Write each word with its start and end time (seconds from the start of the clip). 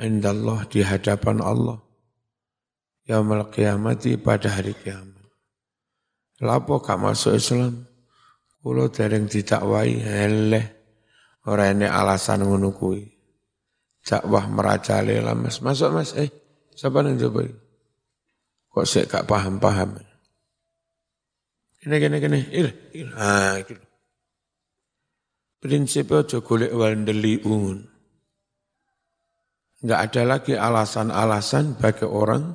indallah 0.00 0.64
di 0.68 0.80
hadapan 0.80 1.44
Allah 1.44 1.82
yaumul 3.06 3.50
kiamati 3.50 4.16
pada 4.16 4.48
hari 4.52 4.72
kiamat. 4.78 5.26
Lapo 6.42 6.82
gak 6.82 6.98
masuk 6.98 7.38
Islam? 7.38 7.86
Kulo 8.62 8.90
dereng 8.90 9.26
didakwai 9.26 9.98
heleh 9.98 10.66
ora 11.46 11.70
ini 11.70 11.86
alasan 11.86 12.46
ngono 12.46 12.70
kuwi. 12.74 13.02
Dakwah 14.02 14.50
merajalela 14.50 15.34
Mas. 15.38 15.62
Masuk 15.62 15.90
Mas, 15.94 16.14
eh 16.18 16.30
siapa 16.74 17.02
nang 17.02 17.18
coba? 17.18 17.46
Kok 18.70 18.86
sik 18.86 19.06
gak 19.10 19.26
paham-paham. 19.26 19.98
Kene 21.82 21.96
kene 21.98 22.16
kene, 22.22 22.38
il, 22.54 22.68
il. 22.94 23.10
Ah, 23.18 23.58
iki. 23.58 23.74
Prinsipnya 25.62 26.26
aja 26.26 26.38
golek 26.42 26.74
Enggak 29.82 30.00
ada 30.06 30.22
lagi 30.38 30.54
alasan-alasan 30.54 31.74
bagi 31.74 32.06
orang 32.06 32.54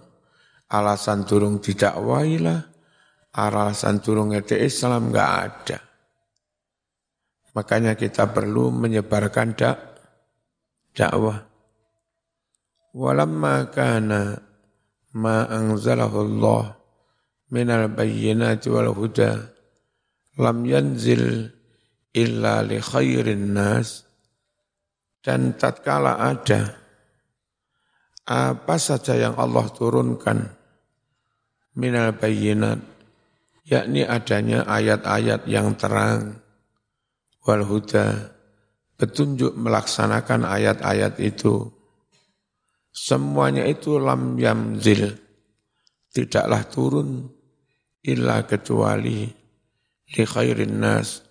alasan 0.72 1.28
turung 1.28 1.60
didakwai 1.60 2.40
lah, 2.40 2.60
alasan 3.36 4.00
turung 4.00 4.32
ngerti 4.32 4.64
Islam 4.64 5.12
enggak 5.12 5.32
ada. 5.44 5.78
Makanya 7.52 8.00
kita 8.00 8.32
perlu 8.32 8.72
menyebarkan 8.72 9.58
dak 9.60 9.78
dakwah. 10.96 11.44
Walamma 12.96 13.76
kana 13.76 14.40
ma 15.18 15.52
anzalahu 15.52 16.18
Allah 16.24 16.80
minal 17.52 17.92
bayyinati 17.92 18.72
wal 18.72 18.96
huda 18.96 19.52
lam 20.40 20.58
yanzil 20.64 21.50
illa 22.16 22.64
li 22.66 22.80
khairin 22.82 23.54
nas 23.54 24.06
dan 25.22 25.58
tatkala 25.60 26.18
ada 26.18 26.87
apa 28.28 28.76
saja 28.76 29.16
yang 29.16 29.40
Allah 29.40 29.72
turunkan? 29.72 30.52
Minal 31.80 32.12
bayyinat. 32.20 32.84
Yakni 33.64 34.04
adanya 34.04 34.68
ayat-ayat 34.68 35.48
yang 35.48 35.80
terang. 35.80 36.44
Wal 37.48 37.64
huda. 37.64 38.36
Petunjuk 39.00 39.56
melaksanakan 39.56 40.44
ayat-ayat 40.44 41.24
itu. 41.24 41.72
Semuanya 42.92 43.64
itu 43.64 43.96
lam 43.96 44.36
yamzil. 44.36 45.16
Tidaklah 46.12 46.68
turun 46.68 47.32
illa 48.04 48.44
kecuali 48.44 49.24
li 50.12 50.24
khairin 50.28 50.84
nas. 50.84 51.24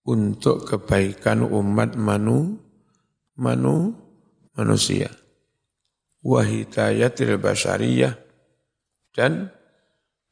Untuk 0.00 0.64
kebaikan 0.64 1.44
umat 1.44 1.92
manu 2.00 2.56
manu 3.36 3.92
manusia 4.56 5.19
wahidayatil 6.20 7.40
basyariyah 7.40 8.14
dan 9.16 9.52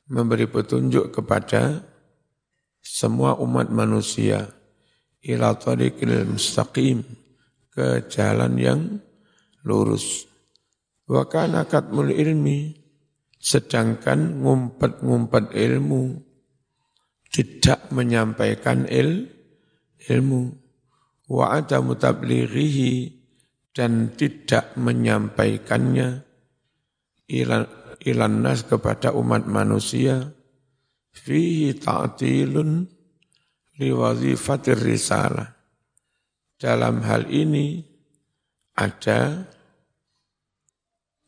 memberi 0.09 0.49
petunjuk 0.49 1.13
kepada 1.13 1.85
semua 2.81 3.37
umat 3.37 3.69
manusia 3.69 4.49
ila 5.25 5.57
tariqil 5.59 6.25
mustaqim 6.25 7.05
ke 7.73 8.09
jalan 8.09 8.57
yang 8.57 8.81
lurus. 9.67 10.25
Wa 11.09 11.29
kana 11.29 11.69
katmul 11.69 12.13
ilmi 12.13 12.77
sedangkan 13.39 14.41
ngumpet-ngumpet 14.43 15.55
ilmu 15.55 16.21
tidak 17.29 17.89
menyampaikan 17.93 18.89
il, 18.89 19.29
ilmu. 20.09 20.53
Wa 21.29 21.61
ada 21.61 21.85
mutablighihi 21.85 23.18
dan 23.79 24.11
tidak 24.19 24.75
menyampaikannya 24.75 26.27
ilan, 27.31 27.65
ilan 28.03 28.35
nas 28.43 28.67
kepada 28.67 29.15
umat 29.15 29.47
manusia 29.47 30.35
fihi 31.15 31.79
ta'tilun 31.79 32.91
liwazifatir 33.79 34.83
risalah 34.83 35.55
dalam 36.59 37.07
hal 37.07 37.31
ini 37.31 37.87
ada 38.75 39.47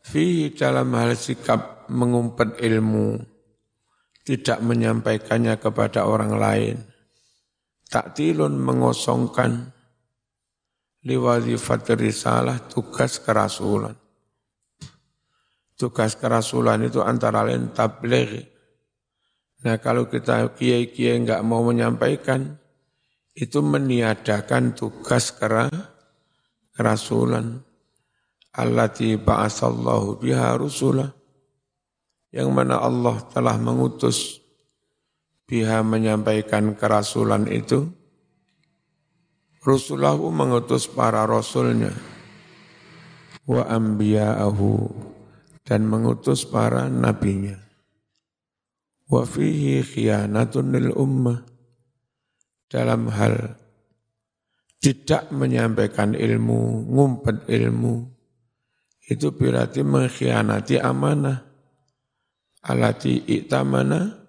Fi 0.01 0.51
dalam 0.57 0.97
hal 0.97 1.13
sikap 1.13 1.87
mengumpet 1.93 2.57
ilmu, 2.57 3.21
tidak 4.25 4.59
menyampaikannya 4.65 5.61
kepada 5.61 6.09
orang 6.09 6.35
lain. 6.41 6.77
Taktilun 7.87 8.59
mengosongkan 8.59 9.71
liwazifat 11.05 11.97
risalah 11.97 12.61
tugas 12.69 13.21
kerasulan. 13.21 13.97
Tugas 15.77 16.13
kerasulan 16.17 16.85
itu 16.85 17.01
antara 17.01 17.41
lain 17.41 17.73
tabligh. 17.73 18.45
Nah 19.65 19.81
kalau 19.81 20.09
kita 20.09 20.53
kiai-kiai 20.57 21.21
enggak 21.21 21.41
mau 21.41 21.65
menyampaikan, 21.65 22.57
itu 23.33 23.65
meniadakan 23.65 24.77
tugas 24.77 25.33
kera, 25.33 25.69
kerasulan 26.77 27.65
allati 28.57 29.15
ba'asallahu 29.15 30.19
biha 30.19 30.59
rusulah 30.59 31.09
yang 32.35 32.51
mana 32.51 32.83
Allah 32.83 33.19
telah 33.31 33.59
mengutus 33.59 34.43
biha 35.47 35.83
menyampaikan 35.83 36.75
kerasulan 36.79 37.47
itu 37.51 37.91
Rasulahu 39.61 40.33
mengutus 40.33 40.89
para 40.89 41.29
rasulnya. 41.29 41.93
Wa 43.45 43.69
anbiya'ahu. 43.69 44.89
Dan 45.61 45.85
mengutus 45.85 46.49
para 46.49 46.89
nabinya. 46.89 47.61
Wa 49.05 49.29
fihi 49.29 49.85
khiyanatun 49.85 50.73
lil 50.73 50.97
ummah. 50.97 51.45
Dalam 52.73 53.13
hal 53.13 53.61
tidak 54.81 55.29
menyampaikan 55.29 56.17
ilmu, 56.17 56.89
ngumpet 56.89 57.45
ilmu, 57.51 58.09
itu 59.13 59.29
berarti 59.35 59.85
mengkhianati 59.85 60.81
amanah. 60.81 61.45
Alati 62.65 63.29
iktamana 63.29 64.25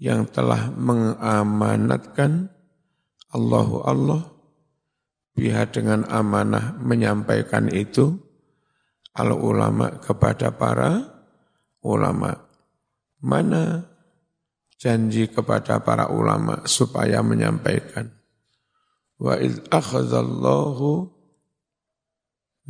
yang 0.00 0.28
telah 0.28 0.68
mengamanatkan 0.72 2.48
Allahu 3.36 3.84
Allah 3.84 4.39
biha 5.34 5.68
dengan 5.70 6.06
amanah 6.08 6.76
menyampaikan 6.78 7.70
itu 7.70 8.18
al 9.14 9.34
ulama 9.34 10.00
kepada 10.00 10.54
para 10.54 11.04
ulama. 11.84 12.36
Mana 13.20 13.84
janji 14.80 15.28
kepada 15.28 15.84
para 15.84 16.08
ulama 16.08 16.64
supaya 16.64 17.20
menyampaikan? 17.20 18.08
Wa 19.20 19.36
iz 19.36 19.60
akhadallahu 19.68 21.12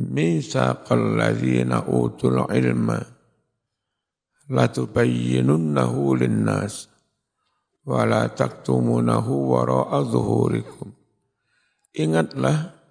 mitsaqal 0.01 1.15
ladzina 1.15 1.87
utul 1.87 2.43
ilma 2.51 2.99
la 4.51 4.67
tubayyinunnahu 4.67 6.19
linnas 6.19 6.91
wa 7.87 8.03
la 8.03 8.27
taktumunahu 8.27 9.31
wara'a 9.55 10.03
zuhurikum 10.03 11.00
ingatlah 11.95 12.81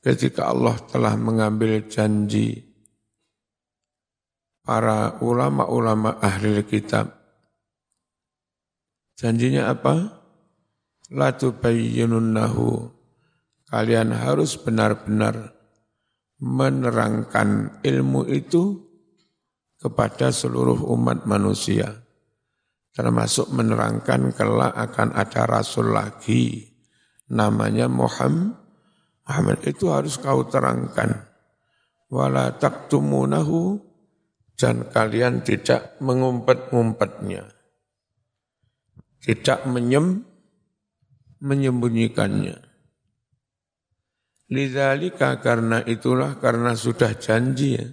ketika 0.00 0.48
Allah 0.48 0.76
telah 0.88 1.14
mengambil 1.16 1.84
janji 1.88 2.64
para 4.64 5.20
ulama-ulama 5.20 6.16
ahli 6.20 6.60
kitab. 6.64 7.12
Janjinya 9.20 9.68
apa? 9.68 10.24
La 11.12 11.36
tubayyinunnahu. 11.36 12.96
Kalian 13.70 14.10
harus 14.16 14.56
benar-benar 14.58 15.52
menerangkan 16.40 17.78
ilmu 17.84 18.26
itu 18.26 18.80
kepada 19.76 20.32
seluruh 20.32 20.88
umat 20.96 21.28
manusia. 21.28 22.02
Termasuk 22.90 23.52
menerangkan 23.54 24.34
kelak 24.34 24.74
akan 24.74 25.14
ada 25.14 25.46
rasul 25.46 25.94
lagi 25.94 26.69
namanya 27.30 27.86
Muhammad. 27.86 28.58
Muhammad 29.30 29.62
itu 29.62 29.94
harus 29.94 30.18
kau 30.18 30.42
terangkan. 30.50 31.30
Wala 32.10 32.58
taktumunahu 32.58 33.78
dan 34.58 34.90
kalian 34.90 35.46
tidak 35.46 35.94
mengumpet-ngumpetnya. 36.02 37.46
Tidak 39.22 39.70
menyem, 39.70 40.26
menyembunyikannya. 41.38 42.58
Lidzalika 44.50 45.38
karena 45.38 45.78
itulah 45.86 46.42
karena 46.42 46.74
sudah 46.74 47.14
janji 47.14 47.78
ya. 47.78 47.86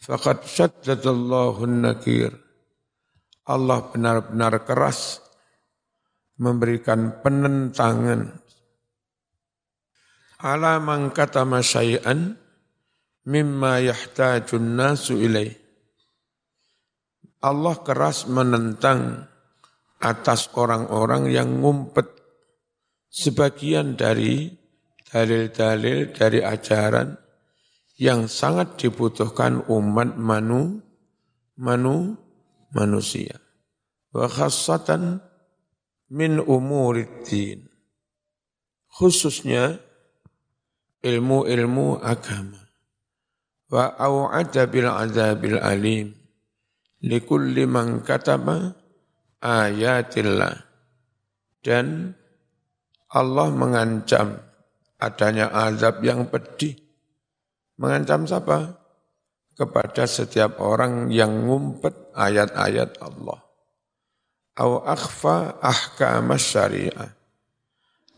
Fakat 0.00 0.48
syaddadallahu 0.48 1.68
nakir. 1.68 2.32
Allah 3.44 3.84
benar-benar 3.92 4.64
keras 4.64 5.25
memberikan 6.36 7.20
penentangan 7.24 8.46
ala 10.40 10.76
man 10.78 11.10
katama 11.10 11.64
mimma 13.26 13.82
yahtajun 13.82 14.66
nasu 14.78 15.18
ilaih. 15.18 15.52
Allah 17.42 17.76
keras 17.84 18.26
menentang 18.30 19.28
atas 20.00 20.50
orang-orang 20.56 21.30
yang 21.30 21.62
ngumpet 21.62 22.08
sebagian 23.12 23.94
dari 23.94 24.50
dalil-dalil 25.06 26.10
dari 26.10 26.40
ajaran 26.42 27.16
yang 27.96 28.28
sangat 28.28 28.76
dibutuhkan 28.76 29.64
umat 29.72 30.18
manu, 30.20 30.80
manu, 31.56 32.18
manusia. 32.74 33.40
Wa 34.12 34.28
khassatan 34.28 35.22
min 36.10 36.42
umuriddin. 36.42 37.66
Khususnya 38.90 39.76
ilmu-ilmu 41.04 42.00
agama. 42.00 42.62
Wa 43.68 43.94
au'ada 43.98 44.64
bil 44.70 44.88
azabil 44.88 45.58
alim. 45.58 46.14
Likulli 47.04 47.68
man 47.68 48.00
katama 48.02 48.72
ayatillah. 49.42 50.64
Dan 51.60 52.14
Allah 53.12 53.48
mengancam 53.52 54.38
adanya 54.98 55.50
azab 55.50 56.00
yang 56.00 56.30
pedih 56.30 56.86
Mengancam 57.76 58.24
siapa? 58.24 58.72
Kepada 59.56 60.04
setiap 60.08 60.60
orang 60.60 61.12
yang 61.12 61.48
ngumpet 61.48 62.12
ayat-ayat 62.12 63.00
Allah. 63.00 63.40
Au 64.56 64.80
akhfa 64.82 65.60
ahkam 65.60 66.32
syariah. 66.40 67.12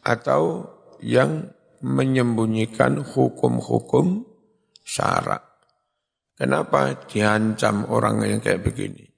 Atau 0.07 0.71
yang 1.03 1.51
menyembunyikan 1.83 3.03
hukum-hukum 3.03 4.27
syarak. 4.87 5.43
Kenapa 6.39 6.95
diancam 7.11 7.91
orang 7.91 8.23
yang 8.23 8.39
kayak 8.39 8.63
begini? 8.63 9.11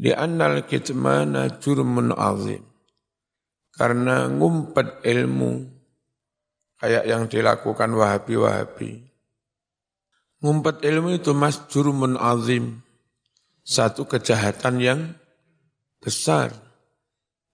Li'annal 0.00 0.64
kitmana 0.64 1.60
jurmun 1.60 2.16
azim. 2.16 2.64
Karena 3.76 4.28
ngumpet 4.28 5.04
ilmu 5.04 5.68
kayak 6.80 7.04
yang 7.04 7.28
dilakukan 7.28 7.92
wahabi-wahabi 7.92 9.10
Ngumpet 10.40 10.80
ilmu 10.88 11.20
itu 11.20 11.36
mas 11.36 11.68
jurumun 11.68 12.16
azim. 12.16 12.80
Satu 13.60 14.08
kejahatan 14.08 14.80
yang 14.80 15.00
besar. 16.00 16.50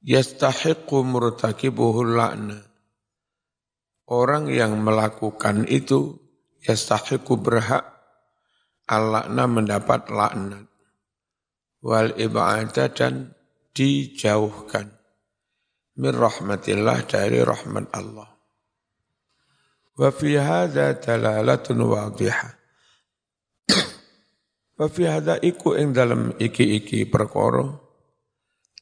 Yastahiqu 0.06 1.02
murtakibuhu 1.02 2.06
la'na. 2.14 2.62
Orang 4.06 4.46
yang 4.46 4.78
melakukan 4.78 5.66
itu 5.66 6.14
yastahiqu 6.62 7.42
berhak 7.42 7.82
al-la'na 8.86 9.50
mendapat 9.50 10.06
laknat. 10.14 10.70
Wal 11.82 12.14
ibada 12.16 12.86
dan 12.94 13.34
dijauhkan. 13.74 14.94
Min 15.98 16.14
rahmatillah 16.14 17.02
dari 17.10 17.42
rahmat 17.42 17.90
Allah. 17.90 18.30
Wa 19.96 20.12
fi 20.12 20.36
hadha 20.36 20.92
dalalatun 21.00 21.80
wadihah 21.88 22.52
Wa 24.76 24.92
fi 24.92 25.08
hadha 25.08 25.40
iku 25.40 25.72
ing 25.72 25.96
dalem 25.96 26.36
iki-iki 26.36 27.08
perkara 27.08 27.85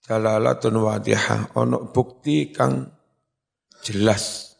dalalatun 0.04 0.76
wadihah 0.78 1.56
ono 1.56 1.88
bukti 1.88 2.52
kang 2.52 2.92
jelas. 3.80 4.54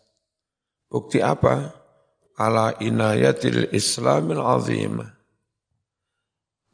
Bukti 0.89 1.21
apa? 1.21 1.71
Ala 2.35 2.75
inayatil 2.83 3.71
Islamil 3.71 4.43
azimah. 4.43 5.13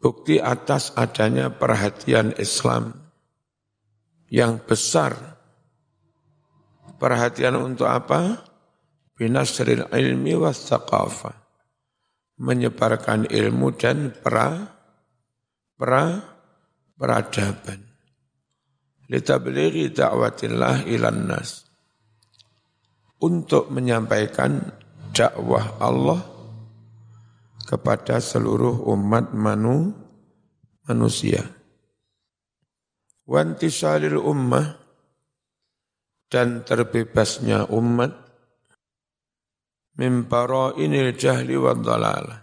Bukti 0.01 0.41
atas 0.41 0.97
adanya 0.97 1.53
perhatian 1.53 2.33
Islam 2.41 2.97
yang 4.33 4.57
besar. 4.65 5.13
Perhatian 6.97 7.61
untuk 7.61 7.91
apa? 7.91 8.41
Binasril 9.13 9.85
ilmi 9.93 10.33
was 10.33 10.65
thaqafah 10.65 11.41
menyebarkan 12.41 13.29
ilmu 13.29 13.77
dan 13.77 14.17
pra, 14.17 14.65
pra, 15.77 16.25
peradaban. 16.97 17.90
Litablighi 19.11 19.91
da'watillah 19.91 20.87
ilan 20.87 21.21
nas. 21.27 21.67
Untuk 23.21 23.69
menyampaikan 23.75 24.63
dakwah 25.11 25.83
Allah 25.83 26.23
kepada 27.67 28.23
seluruh 28.23 28.87
umat 28.95 29.35
manu, 29.35 29.91
manusia. 30.87 31.43
Wantisalil 33.27 34.17
ummah 34.19 34.79
dan 36.31 36.63
terbebasnya 36.63 37.67
umat 37.75 38.15
mimparo 39.99 40.79
inil 40.79 41.13
jahli 41.19 41.59
wa 41.59 41.75
dalalah. 41.75 42.41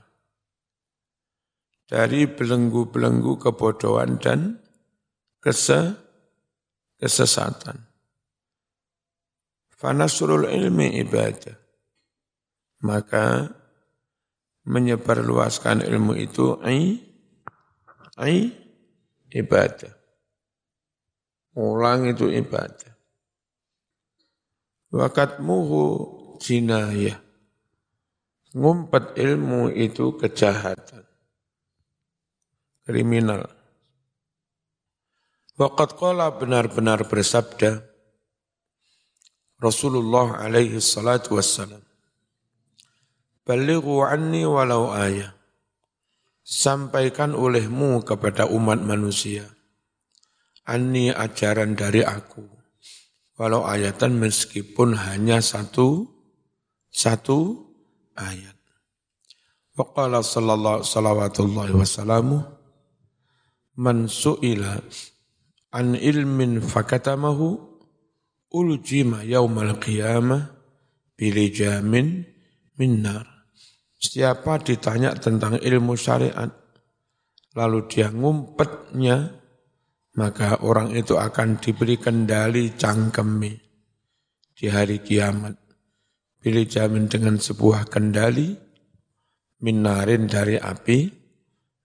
Dari 1.88 2.28
belenggu-belenggu 2.28 3.40
kebodohan 3.40 4.20
dan 4.20 4.60
kese, 5.40 6.07
kesesatan. 6.98 7.82
Fanasrul 9.78 10.50
ilmi 10.50 10.98
ibadah. 11.02 11.58
Maka 12.82 13.50
menyebarluaskan 14.66 15.86
ilmu 15.86 16.14
itu 16.18 16.58
ai, 16.62 17.02
ai 18.18 18.54
ibadah. 19.34 19.94
Ulang 21.58 22.10
itu 22.10 22.30
ibadah. 22.30 22.94
Wakatmuhu 24.94 25.82
jinayah 26.38 27.28
Ngumpet 28.58 29.20
ilmu 29.20 29.70
itu 29.70 30.16
kejahatan. 30.16 31.04
Kriminal. 32.88 33.57
Waqat 35.58 35.98
qala 35.98 36.38
benar-benar 36.38 37.10
bersabda 37.10 37.82
Rasulullah 39.58 40.46
alaihi 40.46 40.78
salatu 40.78 41.34
wassalam. 41.34 41.82
Balighu 43.42 44.06
anni 44.06 44.46
walau 44.46 44.94
ayah. 44.94 45.34
Sampaikan 46.46 47.34
olehmu 47.34 48.06
kepada 48.06 48.46
umat 48.46 48.86
manusia. 48.86 49.50
Anni 50.62 51.10
ajaran 51.10 51.74
dari 51.74 52.06
aku. 52.06 52.46
Walau 53.42 53.66
ayatan 53.66 54.14
meskipun 54.14 54.94
hanya 54.94 55.42
satu, 55.42 56.06
satu 56.94 57.66
ayat. 58.14 58.54
Waqala 59.74 60.22
sallallahu 60.22 60.86
salawatullahi 60.86 61.74
wasallamu 61.74 62.46
man 63.74 64.06
su'ila 64.06 64.86
an 65.74 65.96
ilmin 65.98 66.64
fakatamahu 66.64 67.60
uljima 68.54 69.24
yaumal 69.28 69.76
qiyamah 69.82 70.52
bilijamin 71.18 72.24
minnar. 72.78 73.26
Siapa 73.98 74.62
ditanya 74.62 75.18
tentang 75.18 75.58
ilmu 75.58 75.98
syariat, 75.98 76.54
lalu 77.58 77.90
dia 77.90 78.14
ngumpetnya, 78.14 79.34
maka 80.14 80.62
orang 80.62 80.94
itu 80.94 81.18
akan 81.18 81.58
diberi 81.58 81.98
kendali 81.98 82.78
cangkemi 82.78 83.58
di 84.54 84.66
hari 84.70 85.02
kiamat 85.02 85.58
pilih 86.42 86.66
jamin 86.66 87.06
dengan 87.10 87.38
sebuah 87.42 87.90
kendali 87.90 88.54
minarin 89.62 90.30
dari 90.30 90.58
api 90.58 91.00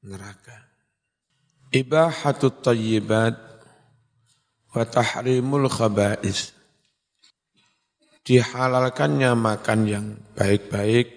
neraka. 0.04 0.56
Ibahatut 1.72 2.60
tayyibat 2.60 3.51
wa 4.72 4.84
tahrimul 4.88 5.68
khaba'is. 5.68 6.56
Dihalalkannya 8.22 9.34
makan 9.34 9.80
yang 9.84 10.06
baik-baik 10.34 11.08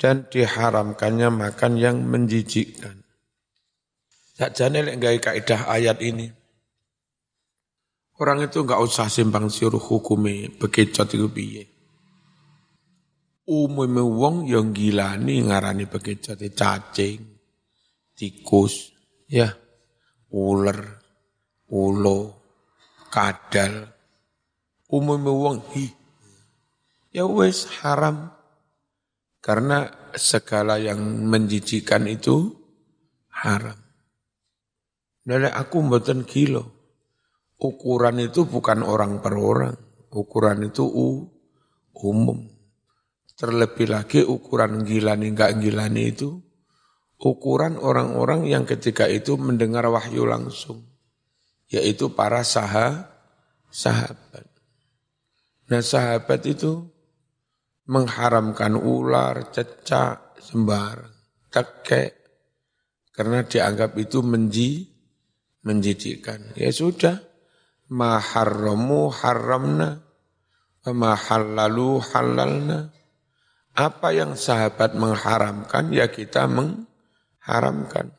dan 0.00 0.26
diharamkannya 0.30 1.28
makan 1.32 1.72
yang 1.76 1.96
menjijikkan. 2.06 3.02
Sakjane 4.36 4.84
lek 4.84 4.96
gawe 5.00 5.18
kaidah 5.32 5.68
ayat 5.68 5.98
ini. 6.04 6.28
Orang 8.16 8.40
itu 8.44 8.64
enggak 8.64 8.80
usah 8.80 9.12
simpang 9.12 9.52
siur 9.52 9.76
hukumi 9.76 10.48
bekecot 10.56 11.12
itu 11.12 11.28
piye 11.28 11.76
umume 13.46 14.02
wong 14.02 14.50
yang 14.50 14.74
gilani 14.74 15.46
ngarani 15.46 15.86
bekecot 15.86 16.42
cacing, 16.52 17.22
tikus, 18.18 18.90
ya, 19.30 19.54
ular, 20.34 20.95
ulo, 21.70 22.34
kadal. 23.10 23.90
Umume 24.86 25.32
wong 25.32 25.58
hi. 25.74 25.86
Ya 27.10 27.26
wes 27.26 27.66
haram. 27.82 28.30
Karena 29.42 29.90
segala 30.14 30.78
yang 30.78 30.98
menjijikan 31.26 32.06
itu 32.10 32.54
haram. 33.30 33.78
Dari 35.26 35.50
aku 35.50 35.76
mboten 35.82 36.22
kilo. 36.26 36.74
Ukuran 37.56 38.20
itu 38.20 38.46
bukan 38.46 38.84
orang 38.84 39.18
per 39.22 39.34
orang. 39.34 39.74
Ukuran 40.12 40.66
itu 40.66 40.86
u, 40.86 41.26
umum. 41.98 42.46
Terlebih 43.36 43.90
lagi 43.90 44.20
ukuran 44.24 44.86
gilani 44.86 45.34
enggak 45.34 45.60
gilani 45.60 46.02
itu 46.08 46.30
ukuran 47.20 47.80
orang-orang 47.80 48.44
yang 48.44 48.68
ketika 48.68 49.08
itu 49.08 49.40
mendengar 49.40 49.88
wahyu 49.88 50.28
langsung. 50.28 50.95
Yaitu 51.66 52.14
para 52.14 52.46
saha, 52.46 53.10
sahabat. 53.70 54.46
Nah 55.66 55.82
sahabat 55.82 56.46
itu 56.46 56.86
mengharamkan 57.86 58.78
ular, 58.78 59.50
cecak, 59.50 60.38
sembarang, 60.42 61.14
tekek, 61.50 62.14
karena 63.14 63.46
dianggap 63.46 63.94
itu 63.98 64.22
menji, 64.22 64.90
menjijikkan. 65.62 66.54
Ya 66.58 66.70
sudah, 66.70 67.22
maharramu 67.90 69.10
haramna, 69.10 70.02
mahallalu 70.86 72.02
halalna. 72.12 72.94
Apa 73.76 74.12
yang 74.12 74.38
sahabat 74.38 74.96
mengharamkan, 74.96 75.92
ya 75.92 76.08
kita 76.08 76.48
mengharamkan 76.48 78.12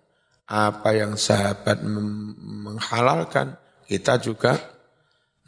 Apa 0.47 0.93
yang 0.93 1.17
sahabat 1.17 1.83
menghalalkan, 1.85 3.57
kita 3.89 4.19
juga 4.21 4.61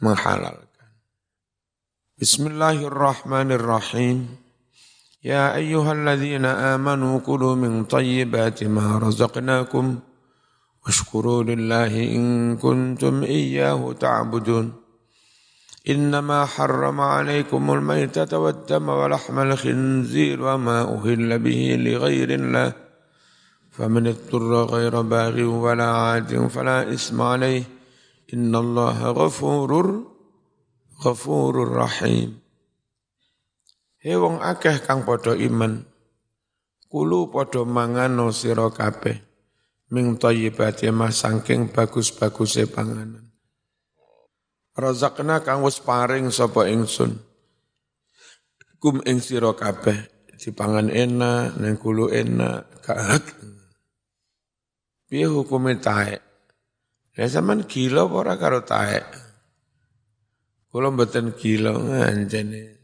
menghalalkan. 0.01 0.89
Bismillahirrahmanirrahim. 2.17 4.27
Ya 5.21 5.53
ayyuhalladzina 5.53 6.73
amanu 6.73 7.21
kulu 7.21 7.55
min 7.57 7.85
tayyibati 7.85 8.67
ma 8.69 8.99
razaqnakum 9.01 10.01
واشكروا 10.85 11.43
لله 11.43 12.15
إن 12.15 12.57
كنتم 12.57 13.23
إياه 13.23 13.93
تعبدون 13.99 14.73
إنما 15.89 16.45
حرم 16.45 17.01
عليكم 17.01 17.73
الميتة 17.73 18.37
والدم 18.37 18.89
ولحم 18.89 19.39
الخنزير 19.39 20.41
وما 20.41 20.81
أهل 20.81 21.39
به 21.39 21.75
لغير 21.79 22.29
الله 22.29 22.73
فمن 23.75 24.07
اضطر 24.07 24.51
غير 24.71 25.01
باغ 25.01 25.35
ولا 25.35 25.89
عاد 25.91 26.47
فلا 26.47 26.87
إثم 26.93 27.21
عليه 27.21 27.63
إن 28.33 28.55
الله 28.55 29.11
غفور 29.11 29.71
غفور 31.03 31.55
رحيم 31.75 32.31
Hei 34.05 34.13
wong 34.13 34.37
akeh 34.37 34.85
kang 34.85 35.01
padha 35.01 35.33
iman, 35.33 35.81
kulu 36.93 37.33
padha 37.33 37.65
mangano 37.65 38.29
sira 38.29 38.69
kabeh 38.69 39.17
ming 39.89 40.21
thayyibati 40.21 40.93
ma 40.93 41.09
saking 41.09 41.73
bagus-baguse 41.73 42.69
panganan. 42.69 43.33
Razakna 44.77 45.41
kang 45.41 45.65
wis 45.65 45.81
paring 45.81 46.29
sapa 46.29 46.69
ingsun. 46.69 47.17
Kum 48.77 49.01
ing 49.09 49.17
sira 49.25 49.57
kabeh 49.57 49.97
dipangan 50.37 50.93
enak, 50.93 51.57
nang 51.57 51.73
kulo 51.81 52.05
enak, 52.13 52.85
gak 52.85 53.25
Piye 55.10 55.26
hukume 55.26 55.74
taek? 55.82 56.22
Ya 57.18 57.26
sampean 57.26 57.66
gila 57.66 58.06
apa 58.06 58.14
ora 58.14 58.34
karo 58.38 58.62
taek? 58.62 59.10
Kula 60.70 60.94
mboten 60.94 61.34
gila 61.34 61.74
nganjene. 61.74 62.78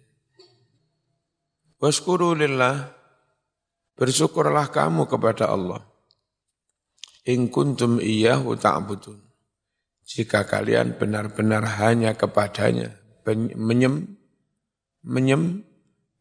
Waskuru 1.78 2.34
lillah. 2.34 2.98
Bersyukurlah 3.96 4.74
kamu 4.74 5.06
kepada 5.08 5.48
Allah 5.54 5.80
in 7.26 7.46
kuntum 7.48 8.02
iyyahu 8.02 8.58
ta'budun. 8.58 9.22
Jika 10.06 10.46
kalian 10.46 10.98
benar-benar 10.98 11.66
hanya 11.82 12.14
kepadanya 12.14 12.94
menyem, 13.58 14.18
menyem, 15.02 15.66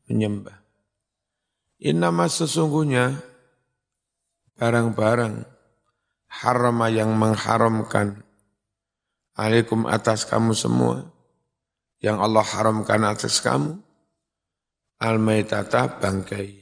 menyembah. 0.10 0.58
Innama 1.78 2.26
sesungguhnya 2.26 3.22
barang-barang 4.58 5.55
harama 6.30 6.92
yang 6.92 7.14
mengharamkan. 7.16 8.24
Alaikum 9.36 9.88
atas 9.88 10.24
kamu 10.28 10.56
semua. 10.56 11.12
Yang 12.00 12.18
Allah 12.22 12.46
haramkan 12.46 13.02
atas 13.04 13.40
kamu. 13.44 13.80
Al-maitata 15.00 16.00
bangkai. 16.00 16.56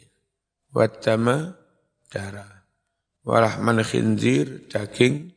Wadama 0.73 1.53
darah. 2.09 2.65
Walahman 3.23 3.85
khinzir 3.85 4.67
daging 4.67 5.31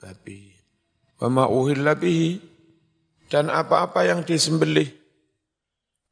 babi. 0.00 0.56
Wa 1.20 1.28
ma 1.28 1.44
uhilla 1.46 1.92
bihi. 1.92 2.40
Dan 3.28 3.48
apa-apa 3.48 4.04
yang 4.04 4.24
disembelih. 4.24 4.88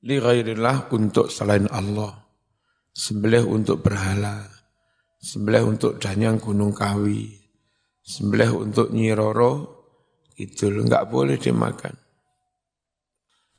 Li 0.01 0.17
ghairillah 0.17 0.93
untuk 0.93 1.29
selain 1.29 1.69
Allah. 1.69 2.17
Sembelih 2.93 3.45
untuk 3.45 3.85
berhala. 3.85 4.49
Sembelih 5.21 5.69
untuk 5.69 6.01
danyang 6.01 6.41
gunung 6.41 6.73
kawi 6.73 7.40
sembelih 8.05 8.53
untuk 8.57 8.93
nyiroro 8.93 9.83
itu 10.37 10.69
enggak 10.73 11.09
boleh 11.09 11.37
dimakan 11.37 11.97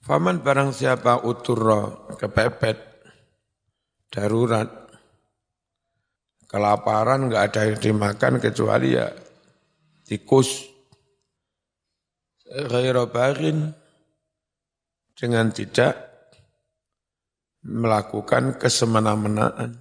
Faman 0.01 0.41
barang 0.41 0.73
siapa 0.73 1.29
uturro 1.29 2.09
kepepet 2.17 2.77
darurat 4.09 4.81
Kelaparan 6.51 7.31
nggak 7.31 7.43
ada 7.47 7.61
yang 7.63 7.79
dimakan 7.79 8.43
kecuali 8.43 8.91
ya 8.91 9.07
tikus. 10.03 10.67
Ghairabarin 12.43 13.71
dengan 15.15 15.47
tidak 15.55 15.95
melakukan 17.63 18.59
kesemena-menaan. 18.59 19.80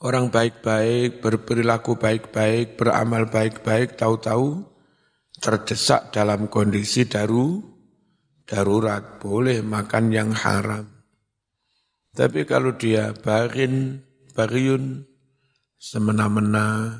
Orang 0.00 0.32
baik-baik, 0.32 1.20
berperilaku 1.20 2.00
baik-baik, 2.00 2.80
beramal 2.80 3.28
baik-baik, 3.28 4.00
tahu-tahu 4.00 4.64
terdesak 5.36 6.08
dalam 6.08 6.48
kondisi 6.48 7.04
daru, 7.04 7.60
darurat, 8.48 9.20
boleh 9.20 9.60
makan 9.60 10.04
yang 10.08 10.32
haram. 10.32 10.88
Tapi 12.16 12.48
kalau 12.48 12.80
dia 12.80 13.12
barin, 13.12 14.00
Bariun 14.30 15.04
semena-mena 15.74 16.96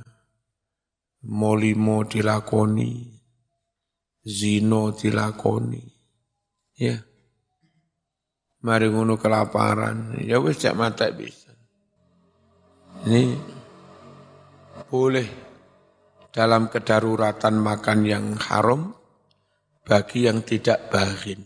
molimo 1.25 2.02
dilakoni 2.04 3.07
zino 4.26 4.90
dilakoni 4.92 5.85
ya. 6.76 6.99
Mari 8.61 8.87
ngono 8.92 9.16
kelaparan. 9.16 10.21
Ya 10.21 10.37
wis 10.37 10.61
cek 10.61 10.76
mata 10.76 11.09
bisa 11.14 11.50
ini 13.09 13.33
boleh 14.92 15.28
dalam 16.28 16.69
kedaruratan 16.69 17.57
makan 17.57 17.99
yang 18.04 18.25
haram 18.37 18.92
bagi 19.88 20.28
yang 20.28 20.45
tidak 20.45 20.92
bahin. 20.92 21.40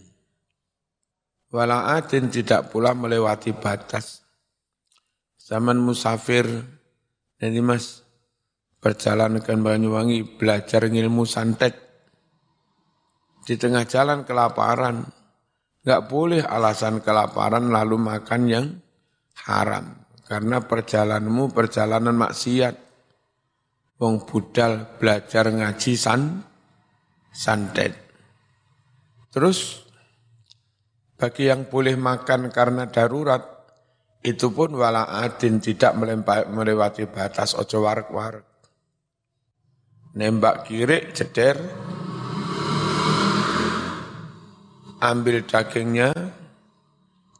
Wala'atin 1.54 2.34
tidak 2.34 2.74
pula 2.74 2.90
melewati 2.98 3.54
batas. 3.54 4.26
Zaman 5.38 5.78
musafir, 5.78 6.48
jadi 7.38 7.60
mas 7.62 8.02
berjalan 8.82 9.38
ke 9.38 9.54
Banyuwangi 9.54 10.34
belajar 10.34 10.90
ilmu 10.90 11.22
santet. 11.22 11.78
Di 13.44 13.54
tengah 13.54 13.86
jalan 13.86 14.26
kelaparan, 14.26 15.06
nggak 15.86 16.02
boleh 16.10 16.42
alasan 16.42 16.98
kelaparan 17.04 17.70
lalu 17.70 17.96
makan 18.00 18.42
yang 18.48 18.66
haram 19.46 20.03
karena 20.24 20.64
perjalananmu 20.64 21.52
perjalanan 21.52 22.16
maksiat. 22.16 22.76
Wong 23.94 24.26
budal 24.26 24.98
belajar 24.98 25.46
ngaji 25.54 25.92
san 25.94 26.42
santet. 27.30 27.94
Terus 29.30 29.86
bagi 31.14 31.46
yang 31.46 31.70
boleh 31.70 31.94
makan 31.94 32.50
karena 32.50 32.90
darurat 32.90 33.54
itu 34.24 34.50
pun 34.50 34.74
wala 34.74 35.06
adin 35.22 35.62
tidak 35.62 35.94
melewati 36.50 37.06
batas 37.06 37.54
ojo 37.54 37.86
warak-warak. 37.86 38.42
Nembak 40.18 40.66
kiri, 40.66 41.10
ceder, 41.14 41.58
ambil 45.02 45.42
dagingnya, 45.44 46.10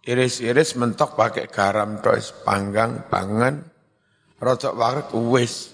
iris-iris 0.04 0.76
mentok 0.76 1.16
pakai 1.16 1.48
garam 1.48 1.98
terus 2.04 2.36
panggang, 2.44 3.08
pangan, 3.08 3.64
rocok 4.36 4.74
warak 4.76 5.08
wis. 5.16 5.72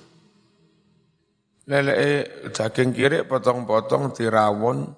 Lele 1.67 2.27
daging 2.51 2.91
kiri 2.95 3.23
potong-potong 3.27 4.11
tirawon, 4.15 4.91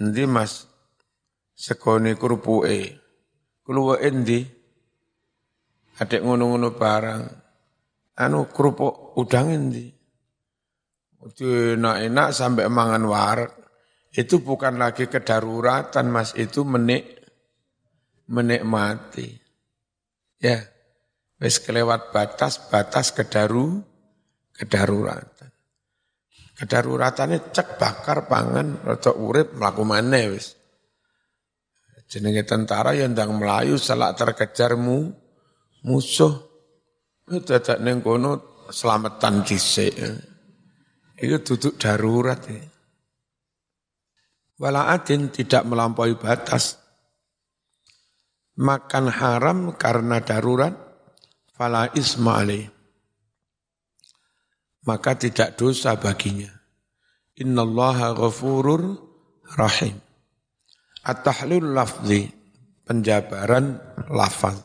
nanti 0.00 0.24
mas 0.24 0.64
sekoni 1.52 2.16
e, 2.16 2.80
keluar 3.64 4.00
endi, 4.00 4.40
Adik 6.00 6.24
ngono-ngono 6.24 6.72
barang. 6.72 7.22
Anu 8.18 8.48
kerupuk 8.48 9.14
udang 9.20 9.52
ini. 9.52 9.86
Itu 11.22 11.78
enak-enak 11.78 12.28
sampai 12.34 12.66
mangan 12.66 13.04
warak. 13.06 13.52
Itu 14.12 14.42
bukan 14.42 14.76
lagi 14.76 15.08
kedaruratan 15.08 16.10
mas, 16.10 16.36
itu 16.36 16.66
menik, 16.66 17.21
menikmati. 18.32 19.28
Ya, 20.40 20.64
wis 21.38 21.60
kelewat 21.60 22.10
batas, 22.10 22.58
batas 22.72 23.12
kedaru, 23.12 23.84
kedaruratan. 24.56 25.52
Kedaruratannya 26.56 27.52
cek 27.52 27.76
bakar 27.76 28.26
pangan, 28.26 28.82
atau 28.88 29.12
urip 29.20 29.54
melaku 29.54 29.84
mana 29.84 30.32
wis. 30.32 30.56
Jenenge 32.08 32.44
tentara 32.44 32.92
yang 32.92 33.16
ndang 33.16 33.40
melayu 33.40 33.80
selak 33.80 34.18
terkejarmu 34.20 35.16
musuh. 35.88 36.34
Itu 37.24 37.40
dadak 37.40 37.80
ning 37.80 38.04
kono 38.04 38.66
selamatan 38.68 39.46
dhisik. 39.46 39.96
Itu 41.16 41.40
duduk 41.40 41.80
darurat 41.80 42.42
ya. 42.50 42.60
Wala'adin 44.60 45.32
tidak 45.32 45.64
melampaui 45.64 46.20
batas. 46.20 46.81
Makan 48.52 49.08
haram 49.08 49.72
karena 49.80 50.20
darurat, 50.20 50.76
fala 51.56 51.88
isma 51.96 52.44
Maka 54.82 55.16
tidak 55.16 55.56
dosa 55.56 55.96
baginya. 55.96 56.52
Innallaha 57.38 58.12
ghafurur 58.12 59.00
rahim. 59.56 59.96
At-tahlil 61.00 61.72
lafzi, 61.72 62.28
penjabaran 62.84 63.80
lafaz. 64.12 64.60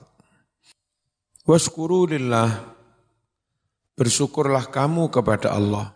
Waskuru 1.47 2.11
lillah, 2.11 2.75
bersyukurlah 3.95 4.67
kamu 4.67 5.07
kepada 5.07 5.55
Allah. 5.55 5.95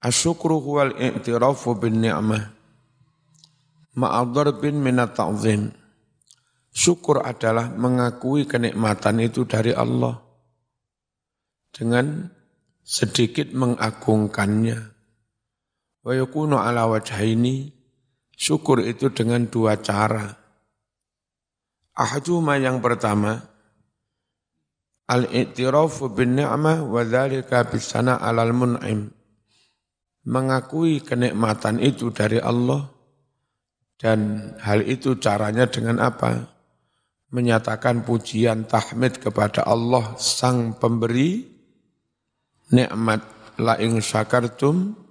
Asyukru 0.00 0.58
huwal 0.64 0.96
i'tirafu 0.96 1.76
bin 1.76 2.00
ni'mah. 2.00 2.56
Ma'adhar 4.00 4.56
bin 4.56 4.80
minat 4.80 5.12
ta'zim. 5.12 5.81
Syukur 6.72 7.20
adalah 7.20 7.68
mengakui 7.68 8.48
kenikmatan 8.48 9.20
itu 9.20 9.44
dari 9.44 9.76
Allah. 9.76 10.16
Dengan 11.68 12.32
sedikit 12.80 13.52
mengagungkannya. 13.52 14.78
Wa 16.02 16.12
yakunu 16.16 16.56
ala 16.58 16.88
wajhaini 16.88 17.82
Syukur 18.42 18.82
itu 18.82 19.12
dengan 19.14 19.46
dua 19.46 19.78
cara. 19.78 20.34
Ahaduma 21.94 22.58
yang 22.58 22.82
pertama, 22.82 23.38
al-i'tirafu 25.06 26.10
bin 26.10 26.40
ni'mah 26.40 26.82
wa 26.82 27.02
dzalika 27.06 27.68
bisana 27.70 28.18
'alal 28.18 28.50
mun'im. 28.50 29.14
Mengakui 30.26 31.06
kenikmatan 31.06 31.78
itu 31.78 32.10
dari 32.10 32.42
Allah 32.42 32.90
dan 33.94 34.50
hal 34.58 34.82
itu 34.90 35.14
caranya 35.22 35.70
dengan 35.70 36.02
apa? 36.02 36.50
Menyatakan 37.32 38.04
pujian 38.04 38.68
tahmid 38.68 39.16
kepada 39.16 39.64
Allah 39.64 40.12
sang 40.20 40.76
pemberi 40.76 41.40
nikmat 42.68 43.24
la 43.56 43.80
ing 43.80 44.04
syakartum 44.04 45.02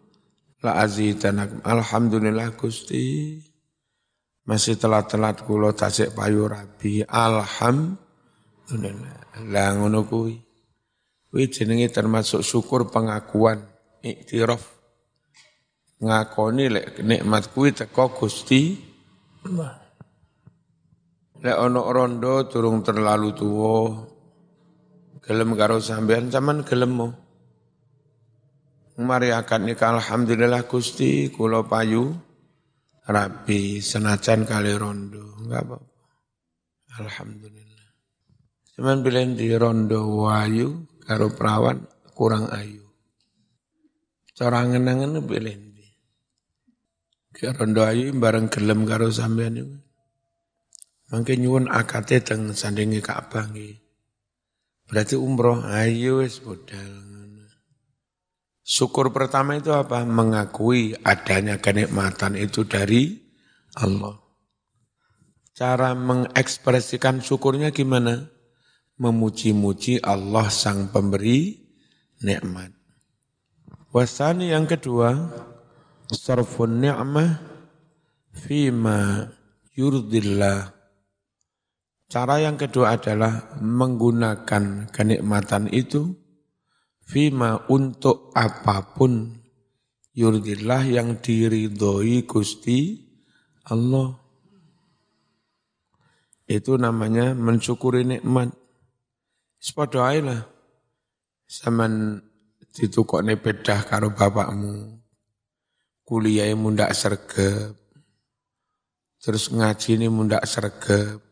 La 0.62 0.86
azidanakum. 0.86 1.66
Alhamdulillah 1.66 2.54
Gusti. 2.54 3.34
Masih 4.46 4.78
telat-telat 4.78 5.42
kula 5.42 5.74
tasik 5.74 6.14
payu 6.14 6.46
rabi. 6.46 7.02
Alhamdulillah. 7.02 9.18
Lah 9.50 9.74
ngono 9.74 10.06
kuwi. 10.06 10.38
Kuwi 11.34 11.50
jenenge 11.50 11.90
termasuk 11.90 12.46
syukur 12.46 12.94
pengakuan, 12.94 13.66
iktiraf. 14.06 14.62
Ngakoni 16.02 16.66
lek 16.70 17.02
nikmat 17.02 17.50
kuwi 17.54 17.74
teko 17.74 18.10
Gusti 18.14 18.78
Lek 21.42 21.58
ono 21.58 21.90
rondo 21.90 22.46
turung 22.46 22.86
terlalu 22.86 23.34
tuwa. 23.34 23.98
Gelem 25.26 25.58
karo 25.58 25.82
sampean 25.82 26.30
zaman 26.30 26.62
gelem 26.62 26.92
mo. 26.94 27.10
Mari 29.02 29.34
akad 29.34 29.66
nikah 29.66 29.98
alhamdulillah 29.98 30.70
Gusti 30.70 31.34
kula 31.34 31.66
payu 31.66 32.14
rabi 33.10 33.82
senajan 33.82 34.46
kali 34.46 34.78
rondo 34.78 35.42
enggak 35.42 35.66
apa, 35.66 35.78
-apa. 35.82 37.02
Alhamdulillah. 37.02 37.88
Cuman 38.78 39.02
bilang 39.02 39.34
di 39.34 39.50
rondo 39.58 40.22
wayu 40.22 40.86
karo 41.02 41.34
perawan 41.34 41.82
kurang 42.14 42.54
ayu. 42.54 42.86
Cara 44.38 44.62
ngenangan 44.62 45.26
bilang 45.26 45.74
di. 45.74 45.88
Ke 47.34 47.50
rondo 47.50 47.82
ayu 47.82 48.14
bareng 48.14 48.46
gelem 48.54 48.86
karo 48.86 49.10
sampean 49.10 49.58
itu. 49.58 49.91
Mangke 51.12 51.36
nyuwun 51.36 51.68
akate 51.68 52.24
teng 52.24 52.56
sandingi 52.56 53.04
Ka'bah 53.04 53.52
nggih. 53.52 53.76
Berarti 54.88 55.20
umroh 55.20 55.60
ayu 55.68 56.24
wis 56.24 56.40
bodal. 56.40 57.12
Syukur 58.64 59.12
pertama 59.12 59.60
itu 59.60 59.76
apa? 59.76 60.08
Mengakui 60.08 60.96
adanya 61.04 61.60
kenikmatan 61.60 62.40
itu 62.40 62.64
dari 62.64 63.20
Allah. 63.76 64.16
Cara 65.52 65.92
mengekspresikan 65.92 67.20
syukurnya 67.20 67.76
gimana? 67.76 68.32
Memuji-muji 68.96 70.00
Allah 70.00 70.48
sang 70.48 70.88
pemberi 70.88 71.60
nikmat. 72.24 72.72
Wasani 73.92 74.56
yang 74.56 74.64
kedua, 74.64 75.12
sarfun 76.08 76.80
ni'mah 76.80 77.44
fima 78.32 79.28
yurdillah. 79.76 80.81
Cara 82.12 82.44
yang 82.44 82.60
kedua 82.60 83.00
adalah 83.00 83.56
menggunakan 83.64 84.92
kenikmatan 84.92 85.72
itu 85.72 86.12
Fima 87.08 87.68
untuk 87.72 88.36
apa 88.36 88.84
pun 88.96 89.32
yurdillah 90.12 90.92
yang 90.92 91.20
diridhoi 91.24 92.28
Gusti 92.28 93.00
Allah. 93.68 94.16
Itu 96.48 96.76
namanya 96.76 97.32
mensyukuri 97.32 98.04
nikmat. 98.04 98.52
Sepada 99.56 100.12
lah. 100.20 100.44
Zaman 101.48 102.20
ditukokne 102.76 103.40
bedah 103.40 103.88
karo 103.88 104.12
bapakmu. 104.12 105.00
Kuliahnya 106.04 106.60
mundak 106.60 106.92
sergep. 106.92 107.76
Terus 109.20 109.48
ngaji 109.52 109.90
ini 109.96 110.08
mundak 110.12 110.44
sergep. 110.44 111.31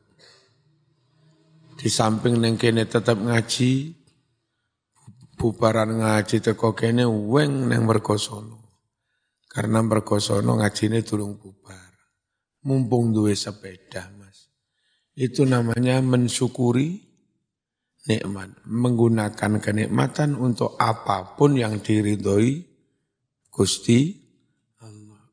Di 1.79 1.87
samping 1.87 2.43
nengkene 2.43 2.83
tetap 2.83 3.15
ngaji, 3.23 3.95
bubaran 5.39 6.03
ngaji 6.03 6.43
teko 6.43 6.75
kene 6.75 7.07
weng 7.07 7.71
neng 7.71 7.87
mergosono. 7.87 8.83
Karena 9.47 9.79
mergosono 9.79 10.59
ngaji 10.59 10.91
ini 10.91 10.99
tulung 11.07 11.39
bubar. 11.39 11.95
Mumpung 12.67 13.15
duwe 13.15 13.31
sepeda, 13.31 14.11
Mas. 14.19 14.51
Itu 15.15 15.47
namanya 15.47 16.03
mensyukuri 16.03 16.99
nikmat, 18.11 18.59
menggunakan 18.67 19.63
kenikmatan 19.63 20.35
untuk 20.35 20.75
apa 20.75 21.39
pun 21.39 21.55
yang 21.55 21.79
diridhoi 21.79 22.59
Gusti 23.47 24.19
Allah. 24.83 25.23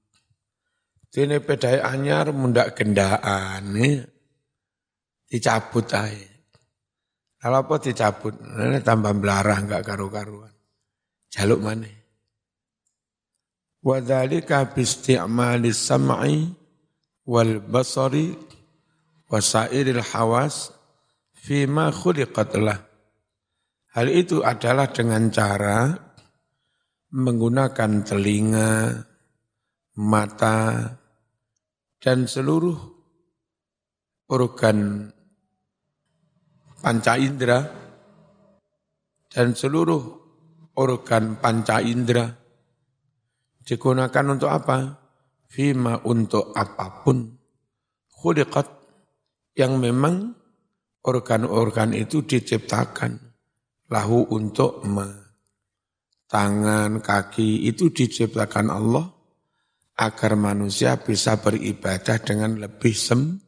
Dene 1.11 1.43
pedai 1.43 1.83
anyar 1.83 2.31
mundak 2.31 2.79
gendaan, 2.79 3.75
dicabut 5.27 5.91
aja. 5.91 6.36
Kalau 7.47 7.63
apa 7.63 7.79
dicabut, 7.79 8.35
ini 8.43 8.83
tambah 8.83 9.15
belarah 9.23 9.63
enggak 9.63 9.87
karu-karuan. 9.87 10.51
Jaluk 11.31 11.63
mana? 11.63 11.87
Wadhalika 13.87 14.67
bisti'mali 14.75 15.71
sam'i 15.71 16.43
wal 17.23 17.63
basari 17.63 18.35
wasairil 19.31 20.03
hawas 20.03 20.75
fima 21.39 21.95
khuliqat 21.95 22.51
lah. 22.59 22.83
Hal 23.95 24.11
itu 24.11 24.43
adalah 24.43 24.91
dengan 24.91 25.31
cara 25.31 25.95
menggunakan 27.15 28.03
telinga, 28.03 28.91
mata, 30.03 30.83
dan 32.03 32.27
seluruh 32.27 32.75
organ 34.35 35.15
panca 36.87 37.19
indera 37.19 37.67
dan 39.27 39.59
seluruh 39.59 40.07
organ 40.79 41.35
panca 41.43 41.83
indera 41.83 42.31
digunakan 43.67 44.39
untuk 44.39 44.47
apa? 44.47 45.03
Fima 45.51 45.99
untuk 46.07 46.55
apa 46.55 47.03
pun 47.03 47.27
khuliqat 48.15 48.71
yang 49.59 49.83
memang 49.83 50.31
organ-organ 51.03 51.91
itu 51.91 52.23
diciptakan 52.23 53.19
lahu 53.91 54.31
untuk 54.31 54.87
ma. 54.87 55.11
Tangan, 56.27 57.03
kaki 57.03 57.67
itu 57.67 57.91
diciptakan 57.91 58.71
Allah 58.71 59.07
agar 59.99 60.39
manusia 60.39 60.99
bisa 61.03 61.39
beribadah 61.39 62.19
dengan 62.23 62.59
lebih 62.63 62.95
sem 62.95 63.39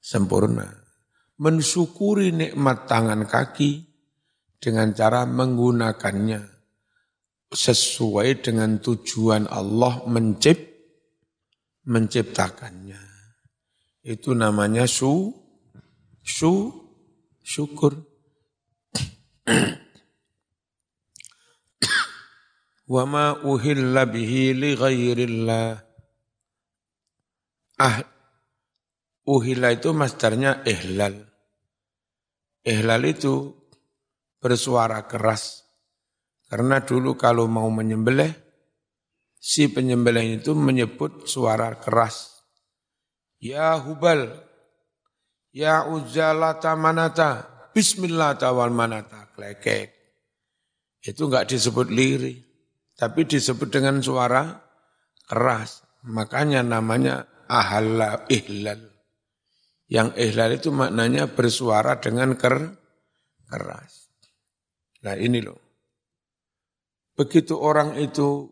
sempurna. 0.00 0.83
Mensyukuri 1.34 2.30
nikmat 2.30 2.86
tangan 2.86 3.26
kaki 3.26 3.90
dengan 4.62 4.94
cara 4.94 5.26
menggunakannya 5.26 6.54
sesuai 7.54 8.42
dengan 8.42 8.78
tujuan 8.82 9.46
Allah 9.50 10.02
mencipt, 10.10 10.74
menciptakannya. 11.86 13.02
Itu 14.04 14.34
namanya 14.36 14.86
su, 14.90 15.32
su, 16.20 16.70
syukur. 17.40 17.98
wa 22.94 23.04
ma 23.08 23.32
uhilla 23.42 24.04
li 24.06 24.70
ghairillah. 24.76 25.82
Ah, 27.74 28.13
uhilla 29.24 29.72
itu 29.72 29.92
masdarnya 29.96 30.64
ihlal. 30.64 31.24
Ihlal 32.64 33.02
itu 33.04 33.52
bersuara 34.40 35.04
keras. 35.08 35.64
Karena 36.48 36.84
dulu 36.84 37.16
kalau 37.16 37.48
mau 37.48 37.66
menyembelih, 37.72 38.30
si 39.40 39.68
penyembelih 39.72 40.40
itu 40.40 40.52
menyebut 40.52 41.26
suara 41.28 41.76
keras. 41.80 42.44
Ya 43.40 43.76
Hubal, 43.76 44.32
Ya 45.50 45.84
Uzzalata 45.88 46.72
Manata, 46.78 47.54
Bismillah 47.74 48.38
tawal 48.38 48.70
manata 48.70 49.34
klekek. 49.34 49.90
Itu 51.02 51.26
enggak 51.26 51.50
disebut 51.50 51.90
liri, 51.90 52.38
tapi 52.94 53.26
disebut 53.26 53.66
dengan 53.66 53.98
suara 53.98 54.62
keras. 55.26 55.82
Makanya 56.06 56.62
namanya 56.62 57.26
ahalla 57.50 58.30
ihlal. 58.30 58.93
Yang 59.84 60.08
ihlal 60.16 60.50
itu 60.56 60.72
maknanya 60.72 61.28
bersuara 61.28 62.00
dengan 62.00 62.32
ker, 62.40 62.56
keras. 63.44 64.08
Nah 65.04 65.14
ini 65.20 65.44
loh. 65.44 65.60
Begitu 67.14 67.54
orang 67.54 68.00
itu 68.00 68.48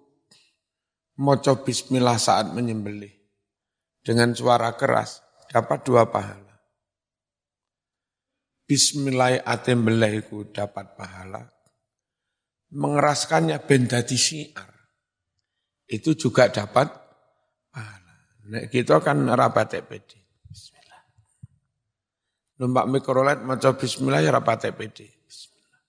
moco 1.19 1.53
bismillah 1.65 2.21
saat 2.21 2.53
menyembelih 2.53 3.11
dengan 4.05 4.37
suara 4.37 4.77
keras, 4.77 5.25
dapat 5.49 5.83
dua 5.83 6.07
pahala. 6.13 6.53
Bismillah 8.69 9.43
atem 9.43 9.83
belaiku 9.83 10.49
dapat 10.53 10.95
pahala. 10.95 11.45
Mengeraskannya 12.73 13.61
bendati 13.61 14.17
syiar. 14.17 14.71
Itu 15.85 16.17
juga 16.17 16.49
dapat 16.49 16.89
pahala. 17.69 18.17
Nah, 18.49 18.65
kita 18.71 18.97
kan 19.05 19.29
rapat 19.29 19.83
PD. 19.85 20.22
Numpak 22.63 22.87
mikrolet 22.87 23.43
maca 23.43 23.75
bismillah 23.75 24.23
ya 24.23 24.31
rapat 24.31 24.71
PD. 24.71 25.03
Bismillah. 25.03 25.83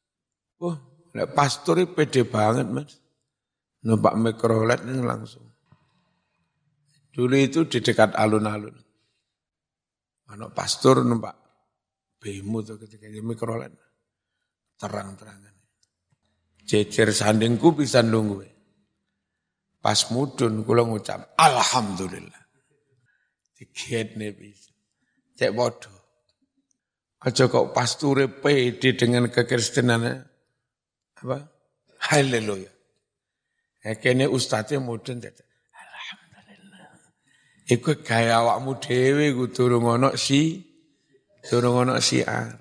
Oh, 0.57 0.75
nek 1.13 1.29
pastor 1.37 1.77
pede 1.93 2.25
banget, 2.25 2.65
Mas. 2.65 2.97
Numpak 3.85 4.17
mikrolet 4.17 4.81
ini 4.81 5.05
langsung. 5.05 5.45
Dulu 7.13 7.35
itu 7.37 7.69
di 7.69 7.77
dekat 7.77 8.17
alun-alun. 8.17 8.73
Anak 10.33 10.57
pastor 10.57 11.05
numpak 11.05 11.37
Bemu 12.17 12.65
tuh 12.65 12.81
ketika 12.81 13.05
di 13.05 13.21
mikrolet. 13.21 13.69
Terang-terangan. 14.79 15.53
Jejer 16.65 17.13
sandingku 17.13 17.77
bisa 17.77 18.01
nunggu. 18.01 18.41
Pas 19.77 20.09
mudun 20.09 20.65
kula 20.65 20.87
ngucap 20.89 21.37
alhamdulillah. 21.37 22.43
Dikit 23.53 24.17
nih 24.17 24.33
bisa. 24.33 24.73
Cek 25.37 25.53
bodoh. 25.53 25.92
Aja 27.23 27.47
kok 27.47 27.71
pasture 27.71 28.27
pede 28.27 28.99
dengan 28.99 29.31
kekristenannya. 29.31 30.27
Apa? 31.23 31.37
Haleluya. 32.11 32.67
Ya 33.83 33.95
kene 33.95 34.27
ustaznya 34.27 34.83
mudun 34.83 35.23
Alhamdulillah. 35.23 36.87
Iku 37.71 38.03
gaya 38.03 38.43
awakmu 38.43 38.75
dhewe 38.83 39.31
kudu 39.31 39.79
ngono 39.79 40.19
si 40.19 40.67
Durung 41.43 41.83
ana 41.83 41.99
siar. 41.99 42.55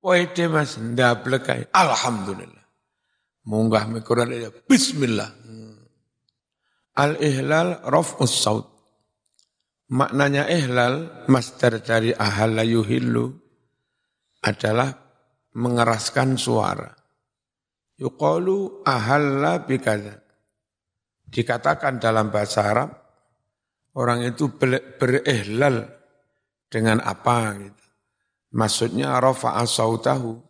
Pede 0.00 0.48
Mas 0.48 0.80
ndablek 0.80 1.42
kae. 1.44 1.62
Alhamdulillah. 1.76 2.64
Munggah 3.44 3.84
mikroan 3.88 4.32
ya 4.32 4.48
bismillah. 4.68 5.28
Al-ihlal 6.96 7.84
raf'us 7.84 8.32
saut. 8.32 8.77
Maknanya 9.88 10.44
ihlal 10.52 11.24
masdar 11.32 11.80
dari 11.80 12.12
ahalla 12.12 12.60
yuhillu 12.60 13.32
adalah 14.44 14.92
mengeraskan 15.56 16.36
suara. 16.36 16.92
Yuqalu 17.96 18.84
ahalla 18.84 19.64
bikadza. 19.64 20.20
Dikatakan 21.28 22.00
dalam 22.00 22.28
bahasa 22.28 22.68
Arab, 22.68 22.90
orang 23.96 24.24
itu 24.28 24.48
berihlal 24.96 25.88
dengan 26.68 27.00
apa 27.00 27.56
gitu. 27.56 27.86
Maksudnya 28.48 29.20
rafa'a 29.20 29.68
sautahu, 29.68 30.40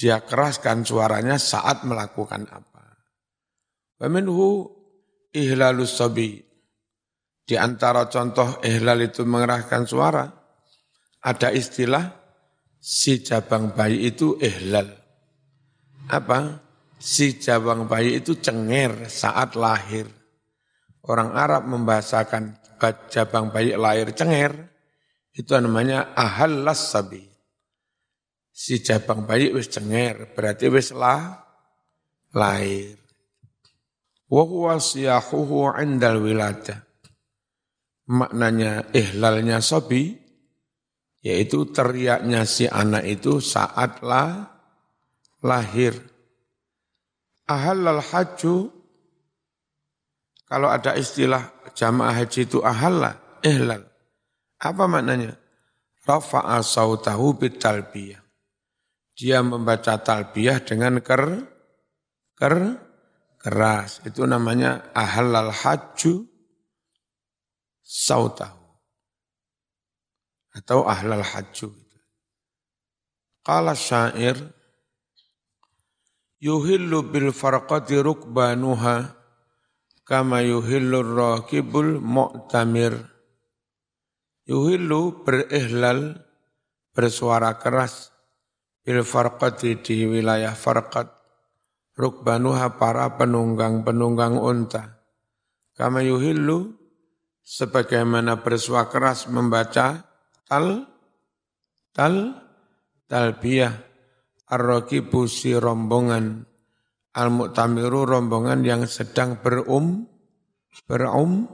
dia 0.00 0.24
keraskan 0.24 0.84
suaranya 0.84 1.36
saat 1.36 1.84
melakukan 1.84 2.48
apa. 2.48 2.84
Wa 4.00 4.08
minhu 4.08 4.64
ihlalus 5.36 6.00
sabi. 6.00 6.47
Di 7.48 7.56
antara 7.56 8.04
contoh 8.12 8.60
ihlal 8.60 9.08
itu 9.08 9.24
mengeraskan 9.24 9.88
suara, 9.88 10.28
ada 11.24 11.48
istilah 11.48 12.12
si 12.76 13.24
jabang 13.24 13.72
bayi 13.72 14.12
itu 14.12 14.36
ihlal. 14.36 14.92
Apa? 16.12 16.60
Si 17.00 17.40
jabang 17.40 17.88
bayi 17.88 18.20
itu 18.20 18.36
cengir 18.36 19.08
saat 19.08 19.56
lahir. 19.56 20.04
Orang 21.08 21.32
Arab 21.32 21.64
membahasakan 21.64 22.60
jabang 23.08 23.48
bayi 23.48 23.72
lahir 23.80 24.12
cengir 24.12 24.52
itu 25.32 25.48
namanya 25.56 26.12
ahallas 26.12 26.92
sabi. 26.92 27.24
Si 28.52 28.82
jabang 28.84 29.24
bayi 29.24 29.54
wis 29.54 29.70
cenger, 29.70 30.36
berarti 30.36 30.66
wis 30.68 30.90
lah, 30.90 31.46
lahir. 32.34 32.98
Wa 34.26 34.42
huwa 34.44 34.76
siyahuhu 34.82 35.78
indal 35.78 36.20
wilada. 36.20 36.87
Maknanya 38.08 38.88
ihlalnya 38.96 39.60
sabi, 39.60 40.16
yaitu 41.20 41.68
teriaknya 41.68 42.48
si 42.48 42.64
anak 42.64 43.04
itu 43.04 43.36
saat 43.44 44.00
lah, 44.00 44.48
lahir. 45.44 45.92
Ahallal 47.44 48.00
haju, 48.00 48.72
kalau 50.48 50.68
ada 50.72 50.96
istilah 50.96 51.52
jamaah 51.76 52.16
haji 52.24 52.48
itu 52.48 52.64
ahalla, 52.64 53.40
ihlal. 53.44 53.84
Apa 54.56 54.88
maknanya? 54.88 55.36
Rafa'a 56.08 56.64
sautahu 56.64 57.36
bitalbiyah. 57.36 58.24
Dia 59.18 59.42
membaca 59.44 59.98
talbiyah 59.98 60.62
dengan 60.64 61.04
ker, 61.04 61.44
ker, 62.38 62.56
keras. 63.36 64.00
Itu 64.06 64.22
namanya 64.24 64.94
ahalal 64.94 65.50
haju 65.50 66.27
sautahu. 67.88 68.60
Atau 70.52 70.84
ahlal 70.84 71.24
haju. 71.24 71.72
Qala 73.40 73.72
syair, 73.72 74.36
yuhillu 76.38 77.02
bil 77.10 77.34
farqati 77.34 77.98
rukbanuha 77.98 79.10
kama 80.06 80.46
yuhillu 80.46 81.02
rakibul 81.02 81.98
mu'tamir 81.98 82.94
yuhillu 84.46 85.26
berihlal 85.26 86.22
bersuara 86.94 87.58
keras 87.58 88.14
bil 88.86 89.02
farqati 89.02 89.82
di 89.82 90.06
wilayah 90.06 90.54
farqat 90.54 91.10
rukbanuha 91.98 92.78
para 92.78 93.18
penunggang-penunggang 93.18 94.38
unta 94.38 95.02
kama 95.74 96.06
yuhillu 96.06 96.77
sebagaimana 97.48 98.44
bersuara 98.44 98.92
keras 98.92 99.24
membaca 99.32 100.04
tal 100.44 100.84
tal 101.96 102.36
talbiyah 103.08 103.72
ar-raqibu 104.52 105.24
si 105.24 105.56
rombongan 105.56 106.44
al-mu'tamiru 107.16 108.04
rombongan 108.04 108.60
yang 108.60 108.84
sedang 108.84 109.40
berum 109.40 110.04
berum 110.84 111.48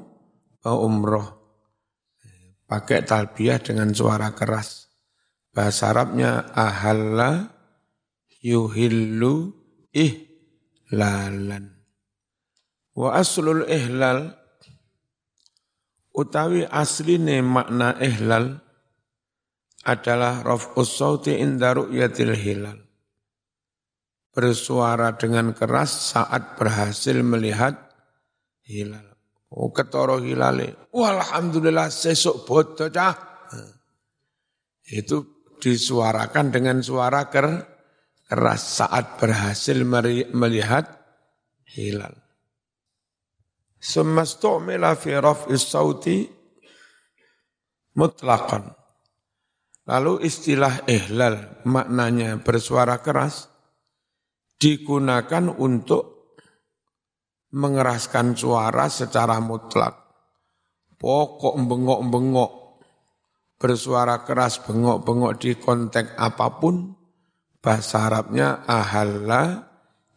umroh 0.67 1.45
pakai 2.67 3.07
talbiyah 3.07 3.63
dengan 3.63 3.95
suara 3.95 4.35
keras. 4.35 4.91
Bahasa 5.55 5.95
Arabnya 5.95 6.51
ahalla 6.51 7.47
yuhillu 8.43 9.55
ihlalan. 9.95 11.71
Wa 12.99 13.15
aslul 13.15 13.63
ihlal 13.71 14.44
utawi 16.15 16.63
asline 16.65 17.43
makna 17.43 17.99
ihlal 17.99 18.63
adalah 19.85 20.41
raf'us 20.41 20.97
sauti 20.97 21.37
inda 21.37 21.77
ru'yatil 21.77 22.33
hilal. 22.33 22.79
Bersuara 24.35 25.15
dengan 25.15 25.55
keras 25.55 26.17
saat 26.17 26.59
berhasil 26.59 27.15
melihat 27.23 27.79
hilal. 28.67 29.15
Oh 29.55 29.71
ketoro 29.71 30.19
hilale. 30.19 30.91
Walhamdulillah 30.91 31.87
sesuk 31.93 32.43
bodoh 32.43 32.91
cah. 32.91 33.15
Itu 34.85 35.47
disuarakan 35.63 36.51
dengan 36.51 36.83
suara 36.83 37.31
ker, 37.31 37.47
keras 38.27 38.83
saat 38.83 39.23
berhasil 39.23 39.79
melihat 40.35 40.99
hilal. 41.71 42.24
Summa 43.85 44.25
stu'mila 44.25 44.97
fi 44.97 45.13
raf'is 45.13 45.69
sauti 45.69 46.25
mutlaqan. 48.01 48.73
Lalu 49.85 50.25
istilah 50.25 50.89
ihlal 50.89 51.61
maknanya 51.69 52.41
bersuara 52.41 53.05
keras 53.05 53.53
digunakan 54.57 55.53
untuk 55.61 56.33
mengeraskan 57.53 58.33
suara 58.33 58.89
secara 58.89 59.37
mutlak. 59.45 60.01
Pokok 60.97 61.61
bengok-bengok, 61.61 62.53
bersuara 63.61 64.25
keras 64.25 64.65
bengok-bengok 64.65 65.33
di 65.37 65.61
konteks 65.61 66.17
apa 66.17 66.57
pun, 66.57 66.97
bahasa 67.61 68.09
Arabnya 68.09 68.65
ahalla 68.65 69.69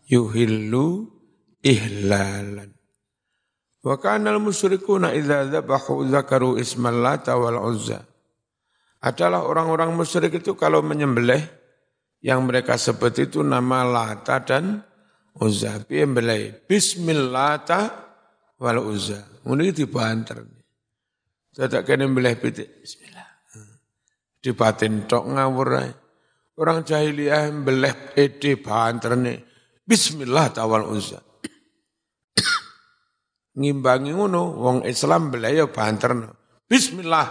yuhillu 0.07 1.11
ihlalan. 1.59 2.76
Wa 3.85 3.95
kana 4.01 4.33
al-musyrikuna 4.33 5.13
idza 5.13 5.45
dzabahu 5.45 6.09
dzakaru 6.09 6.57
ismal 6.57 6.97
lata 6.97 7.37
wal 7.37 7.61
uzza. 7.61 8.01
Adalah 8.97 9.45
orang-orang 9.45 9.93
musyrik 9.93 10.41
itu 10.41 10.57
kalau 10.57 10.81
menyembelih 10.81 11.39
yang 12.25 12.49
mereka 12.49 12.73
sebut 12.81 13.13
itu 13.21 13.45
nama 13.45 13.85
Lata 13.85 14.41
dan 14.41 14.81
Uzza. 15.37 15.77
Piye 15.85 16.09
mbelih? 16.09 16.65
Bismillata 16.65 17.93
wal 18.57 18.81
Uzza. 18.81 19.21
Ngono 19.45 19.61
iki 19.69 19.85
dibanter. 19.85 20.41
Dadak 21.53 21.85
kene 21.85 22.09
mbelih 22.09 22.41
pitik. 22.41 22.81
Bismillah. 22.81 23.29
Dibatin 24.41 25.05
tok 25.05 25.29
ngawur 25.29 25.69
ae. 25.77 25.91
Orang 26.57 26.81
jahiliyah 26.81 27.53
mbelih 27.53 28.17
ede 28.17 28.57
banterne. 28.57 29.45
Bismillah 29.85 30.49
tawal 30.57 30.89
Uzza 30.89 31.26
ngimbangi 33.57 34.13
ngono 34.13 34.53
wong 34.61 34.77
Islam 34.85 35.33
belayo 35.33 35.73
banterno. 35.73 36.61
Bismillah. 36.69 37.27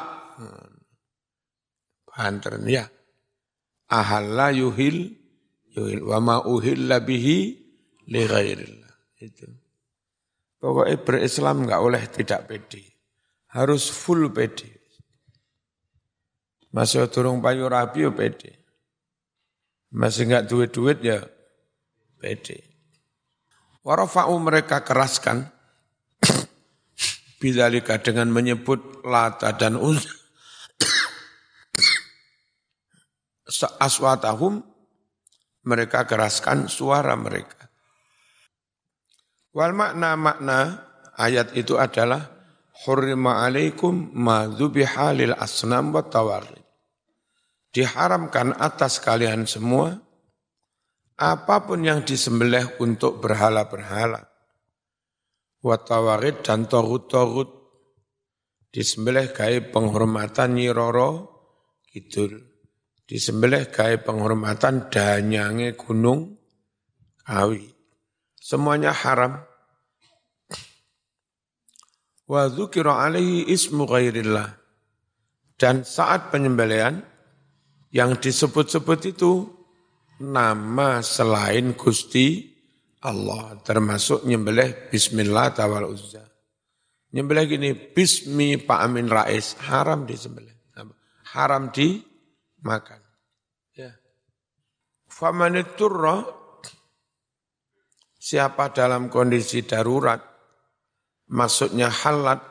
Banter 2.10 2.58
ya. 2.66 2.84
Ahalla 3.86 4.50
yuhil 4.50 5.14
yuhil 5.70 6.02
wa 6.02 6.18
ma 6.18 6.36
uhilla 6.42 6.98
bihi 6.98 7.38
li 8.10 8.22
ghairillah. 8.26 8.94
Itu. 9.22 9.46
Pokoknya 10.58 10.98
berislam 10.98 11.62
enggak 11.62 11.80
oleh 11.84 12.02
tidak 12.10 12.50
pede. 12.50 12.82
Harus 13.54 13.86
full 13.86 14.26
pede. 14.34 14.74
Masih 16.74 17.06
turung 17.08 17.38
payu 17.38 17.70
rapi 17.70 18.02
ya 18.02 18.10
pede. 18.10 18.52
Masih 19.94 20.26
enggak 20.26 20.50
duit-duit 20.50 20.98
ya 21.06 21.22
pede. 22.18 22.66
Warafa'u 23.86 24.34
mereka 24.42 24.82
keraskan 24.82 25.55
Bidalika 27.36 28.00
dengan 28.00 28.32
menyebut 28.32 29.04
Lata 29.04 29.52
dan 29.52 29.76
Uzza. 29.76 30.08
Aswatahum, 33.80 34.64
mereka 35.64 36.08
keraskan 36.08 36.66
suara 36.66 37.14
mereka. 37.14 37.68
Wal 39.56 39.72
makna 39.72 40.16
makna 40.16 40.58
ayat 41.16 41.56
itu 41.56 41.80
adalah 41.80 42.28
hurrima 42.84 43.44
alaikum 43.44 44.12
ma 44.12 44.44
dzubiha 44.44 45.16
lil 45.16 45.32
asnam 45.36 45.92
wa 45.92 46.04
tawarri. 46.04 46.60
Diharamkan 47.72 48.56
atas 48.56 49.00
kalian 49.00 49.44
semua 49.48 49.96
apa 51.16 51.64
pun 51.64 51.80
yang 51.80 52.04
disembelih 52.04 52.76
untuk 52.80 53.20
berhala-berhala 53.24 54.35
watawarid 55.66 56.46
dan 56.46 56.70
torut-torut. 56.70 57.50
Disembelih 58.70 59.34
gaib 59.34 59.74
penghormatan 59.74 60.54
Nyiroro 60.54 61.10
Kidul. 61.90 62.38
Disembelih 63.02 63.74
gaib 63.74 64.06
penghormatan 64.06 64.86
Danyange 64.86 65.74
Gunung 65.74 66.38
Kawi. 67.26 67.66
Semuanya 68.38 68.94
haram. 68.94 69.42
Wa 72.30 72.46
dzukira 72.46 73.02
alaihi 73.02 73.50
ismu 73.50 73.90
ghairillah. 73.90 74.54
Dan 75.56 75.82
saat 75.88 76.28
penyembelihan 76.30 77.00
yang 77.90 78.18
disebut-sebut 78.20 79.00
itu 79.08 79.48
nama 80.20 81.00
selain 81.00 81.72
Gusti 81.72 82.55
Allah 83.06 83.62
termasuk 83.62 84.26
nyembelih 84.26 84.90
bismillah 84.90 85.54
tawal 85.54 85.86
uzza. 85.86 86.26
Nyembelih 87.14 87.46
gini 87.46 87.70
bismi 87.72 88.58
Pak 88.58 88.80
Amin 88.82 89.06
Rais 89.06 89.54
haram 89.70 90.02
disembelih. 90.02 90.52
Haram 91.36 91.70
dimakan. 91.70 93.00
Ya. 93.78 93.94
Famaniturra 95.06 96.26
siapa 98.18 98.74
dalam 98.74 99.06
kondisi 99.06 99.62
darurat 99.62 100.18
maksudnya 101.30 101.86
halat 101.86 102.42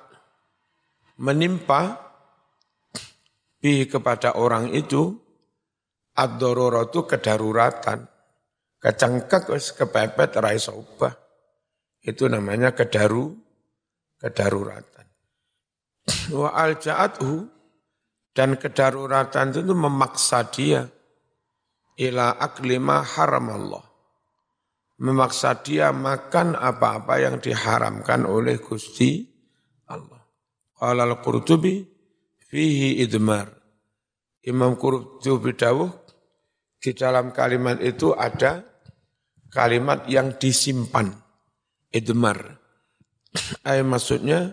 menimpa 1.20 2.00
bi 3.60 3.84
kepada 3.92 4.40
orang 4.40 4.72
itu 4.72 5.20
ad-daruratu 6.16 7.04
kedaruratan 7.04 8.15
Kecengkek 8.80 9.50
wis 9.50 9.74
kepepet 9.74 10.38
ora 10.38 10.54
iso 10.54 10.76
ubah. 10.76 11.14
Itu 12.06 12.30
namanya 12.30 12.78
kedaru 12.78 13.34
kedaruratan. 14.22 15.08
Wa 16.30 16.54
alja'athu 16.54 17.50
dan 18.36 18.62
kedaruratan 18.62 19.58
itu 19.58 19.74
memaksa 19.74 20.46
dia 20.54 20.86
ila 21.98 22.38
aklima 22.38 23.02
haram 23.02 23.48
Allah. 23.50 23.86
Memaksa 24.96 25.60
dia 25.60 25.92
makan 25.92 26.56
apa-apa 26.56 27.20
yang 27.20 27.42
diharamkan 27.42 28.24
oleh 28.24 28.62
Gusti 28.62 29.28
Allah. 29.92 30.24
Qala 30.78 31.04
al-Qurtubi 31.04 31.84
fihi 32.48 33.04
idmar. 33.04 33.50
Imam 34.46 34.78
Qurtubi 34.78 35.58
dawuh 35.58 36.05
di 36.80 36.92
dalam 36.94 37.34
kalimat 37.34 37.82
itu 37.82 38.14
ada 38.14 38.62
kalimat 39.50 40.06
yang 40.12 40.36
disimpan. 40.36 41.10
Idmar. 41.96 42.60
Ay 43.68 43.84
maksudnya, 43.84 44.52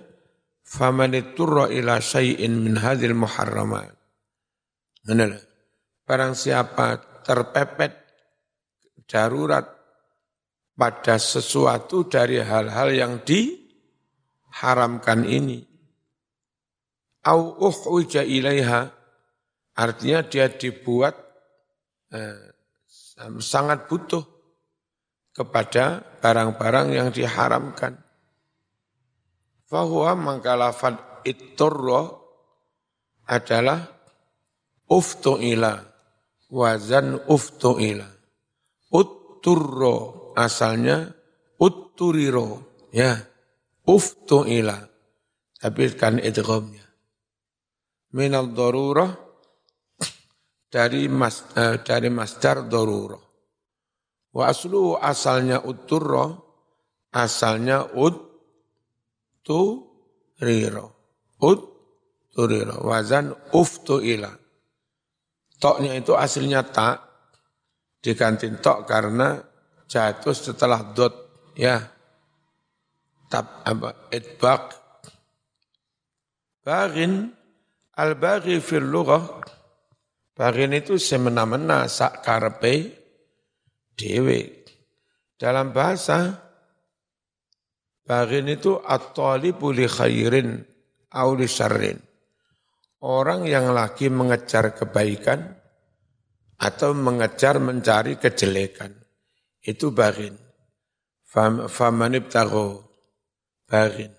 faman 0.63 1.15
ila 1.15 1.99
syai'in 1.99 2.63
min 2.63 2.79
hadil 2.79 3.19
muharramat. 3.19 3.91
Mana 5.03 5.35
Barang 6.03 6.35
siapa 6.35 6.99
terpepet 7.23 7.95
darurat 9.07 9.63
pada 10.75 11.15
sesuatu 11.19 12.11
dari 12.11 12.43
hal-hal 12.43 12.91
yang 12.91 13.23
diharamkan 13.23 15.23
ini. 15.27 15.63
Au 17.23 17.55
ilaiha, 17.63 18.91
artinya 19.79 20.27
dia 20.27 20.51
dibuat 20.51 21.15
eh, 22.13 22.53
sangat 23.41 23.89
butuh 23.89 24.25
kepada 25.33 26.05
barang-barang 26.21 26.89
yang 26.93 27.09
diharamkan. 27.09 27.97
Fahuwa 29.65 30.13
mangkalafat 30.13 31.25
itturro 31.25 32.21
adalah 33.25 33.89
uftu'ila, 34.93 35.81
wazan 36.53 37.17
uftu'ila. 37.25 38.09
Utturro 38.93 40.31
asalnya 40.37 41.09
utturiro, 41.57 42.77
ya, 42.93 43.17
uftu'ila. 43.89 44.77
Tapi 45.57 45.83
kan 45.97 46.21
idghamnya. 46.21 46.85
Minal 48.13 48.53
darurah 48.53 49.32
dari 50.73 51.05
mas, 51.13 51.45
eh, 51.53 51.85
dari 51.85 52.09
masdar 52.09 52.65
darurah. 52.65 53.21
Wa 54.33 54.49
aslu 54.49 54.97
asalnya 54.97 55.61
uturro, 55.69 56.27
asalnya 57.13 57.93
ut 57.93 58.17
tu 59.45 59.61
riro. 60.41 60.87
Ut 61.45 61.61
tu 62.33 62.49
riro. 62.49 62.81
Wazan 62.89 63.37
uftu 63.53 64.01
ila. 64.01 64.33
Toknya 65.61 65.93
itu 65.93 66.17
aslinya 66.17 66.65
tak, 66.65 66.97
diganti 68.03 68.49
tok 68.59 68.89
karena 68.89 69.39
jatuh 69.87 70.35
setelah 70.35 70.91
dot 70.91 71.15
ya 71.55 71.79
tab 73.31 73.63
apa 73.63 74.11
itbaq 74.11 74.75
bagin 76.67 77.31
al 77.95 78.19
baghi 78.19 78.59
fil 78.59 78.83
lughah 78.83 79.23
bagin 80.33 80.73
itu 80.77 80.97
semena-mena 80.97 81.89
sak 81.89 82.25
karepe 82.25 82.93
dewe 83.97 84.65
dalam 85.37 85.73
bahasa 85.73 86.41
bagin 88.05 88.49
itu 88.49 88.77
at-talibu 88.81 89.73
li 89.73 89.87
khairin 89.87 90.61
au 91.13 91.37
li 91.37 91.49
syarrin 91.49 91.99
orang 93.03 93.45
yang 93.51 93.75
lagi 93.75 94.07
mengejar 94.07 94.73
kebaikan 94.79 95.63
atau 96.63 96.95
mengejar 96.95 97.59
mencari 97.59 98.17
kejelekan. 98.23 98.95
Itu 99.59 99.91
bagin. 99.91 100.39
Famanib 101.67 102.31
tago 102.31 102.87
bagin. 103.67 104.15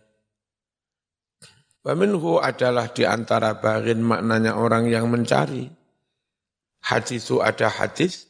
Waminhu 1.84 2.40
adalah 2.40 2.92
di 2.92 3.04
antara 3.04 3.60
bagin 3.60 4.04
maknanya 4.04 4.56
orang 4.56 4.88
yang 4.88 5.08
mencari. 5.08 5.68
Hadis 6.84 7.32
itu 7.32 7.40
ada 7.40 7.72
hadis. 7.72 8.28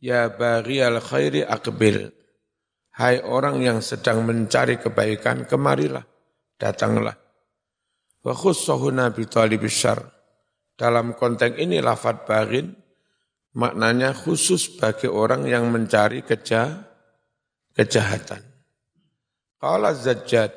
Ya 0.00 0.32
bagi 0.32 0.80
al 0.80 1.04
khairi 1.04 1.44
akbil. 1.44 2.08
Hai 2.98 3.22
orang 3.22 3.62
yang 3.62 3.78
sedang 3.78 4.26
mencari 4.26 4.80
kebaikan, 4.80 5.46
kemarilah, 5.46 6.02
datanglah. 6.58 7.14
Wa 8.24 8.34
khussahu 8.34 8.90
nabi 8.90 9.28
talib 9.30 9.62
Dalam 10.74 11.14
konteks 11.14 11.58
ini 11.62 11.78
lafad 11.78 12.26
bagin, 12.26 12.74
maknanya 13.54 14.14
khusus 14.14 14.66
bagi 14.78 15.06
orang 15.06 15.46
yang 15.46 15.70
mencari 15.70 16.26
keja, 16.26 16.90
kejahatan. 17.74 18.42
Qala 19.58 19.94
Zajjad, 19.94 20.54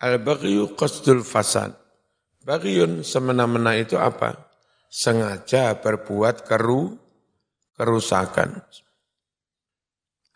al-baghyu 0.00 0.72
qasdul 0.76 1.24
fasad. 1.24 1.72
Baghiyun 2.44 3.04
semena-mena 3.04 3.76
itu 3.76 3.96
apa? 3.96 4.51
Sengaja 4.92 5.80
berbuat 5.80 6.44
keru, 6.44 7.00
kerusakan. 7.72 8.60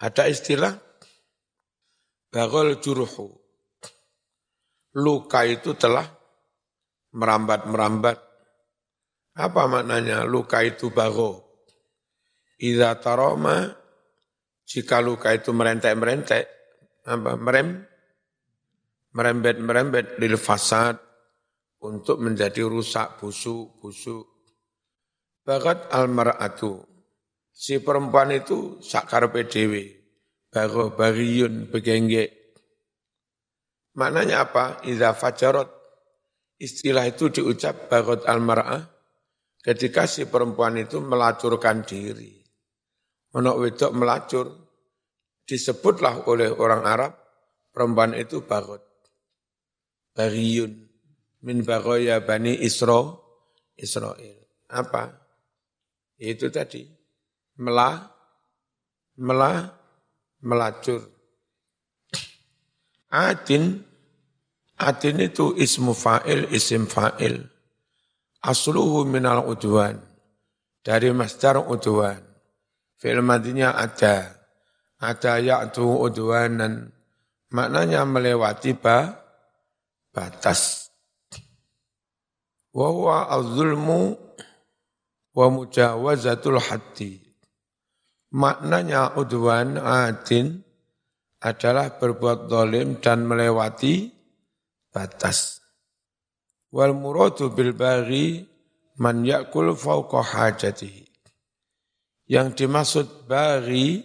Ada 0.01 0.33
istilah 0.33 0.73
bagol 2.33 2.81
juruhu. 2.81 3.37
Luka 4.97 5.45
itu 5.45 5.77
telah 5.77 6.09
merambat-merambat. 7.13 8.17
Apa 9.37 9.69
maknanya 9.69 10.25
luka 10.25 10.65
itu 10.65 10.89
bago? 10.89 11.61
Iza 12.57 12.97
taroma, 12.97 13.69
jika 14.65 15.05
luka 15.05 15.37
itu 15.37 15.53
merentek-merentek, 15.53 16.45
apa, 17.05 17.37
merem, 17.37 17.85
merembet-merembet 19.13 20.17
lil 20.17 20.41
fasad, 20.41 20.97
untuk 21.85 22.25
menjadi 22.25 22.65
rusak, 22.65 23.21
busuk, 23.21 23.77
busuk. 23.85 24.36
Bagat 25.47 25.95
almaratu, 25.95 26.83
si 27.55 27.79
perempuan 27.79 28.35
itu 28.35 28.83
sakar 28.83 29.31
PDW, 29.31 29.95
baru 30.51 30.91
bariyun, 30.91 31.71
begengge. 31.71 32.35
Maknanya 33.95 34.51
apa? 34.51 34.83
Iza 34.91 35.15
fajarot, 35.15 35.71
istilah 36.59 37.07
itu 37.07 37.31
diucap 37.31 37.87
bagot 37.87 38.27
almar'ah, 38.27 38.91
ketika 39.63 40.11
si 40.11 40.27
perempuan 40.27 40.83
itu 40.83 40.99
melacurkan 40.99 41.87
diri 41.87 42.37
ono 43.37 43.53
wedok 43.61 43.93
melacur, 43.93 44.47
disebutlah 45.45 46.25
oleh 46.33 46.49
orang 46.49 46.83
Arab, 46.89 47.13
perempuan 47.69 48.17
itu 48.17 48.41
bagot. 48.41 48.81
Bariyun, 50.17 50.73
min 51.45 51.61
bagoya 51.61 52.25
bani 52.25 52.57
Isra, 52.65 53.13
Israel. 53.77 54.49
Apa? 54.73 55.26
Itu 56.17 56.49
tadi, 56.49 56.81
melah, 57.61 58.09
melah, 59.21 59.69
melacur. 60.41 61.05
Adin, 63.13 63.85
adin 64.81 65.17
itu 65.21 65.53
ismu 65.57 65.93
fa'il, 65.93 66.49
isim 66.53 66.89
fa'il. 66.89 67.45
Asluhu 68.41 69.05
minal 69.05 69.45
udwan. 69.45 70.01
Dari 70.81 71.13
masdar 71.13 71.61
udwan. 71.61 72.23
Fi'il 72.97 73.21
madinya 73.21 73.77
ada. 73.77 74.33
Ada 74.97 75.37
ya'tu 75.45 75.85
udwanan. 75.85 76.89
Maknanya 77.53 78.09
melewati 78.09 78.73
ba, 78.73 79.13
batas. 80.11 80.89
Wa 82.73 82.89
huwa 82.93 83.29
az-zulmu 83.33 84.26
wa 85.37 85.47
mujawazatul 85.53 86.57
haddi. 86.57 87.21
Maknanya 88.33 89.21
udwan 89.21 89.77
adin 89.77 90.65
adalah 91.45 92.01
berbuat 92.01 92.49
dolim 92.49 92.99
dan 92.99 93.29
melewati 93.29 94.09
batas. 94.89 95.61
Wal 96.73 96.97
muradu 96.97 97.53
bil 97.53 97.77
baghi 97.77 98.43
man 98.99 99.23
yakul 99.23 99.77
fauqa 99.77 100.25
hajatihi. 100.25 101.05
Yang 102.27 102.67
dimaksud 102.67 103.31
bari 103.31 104.03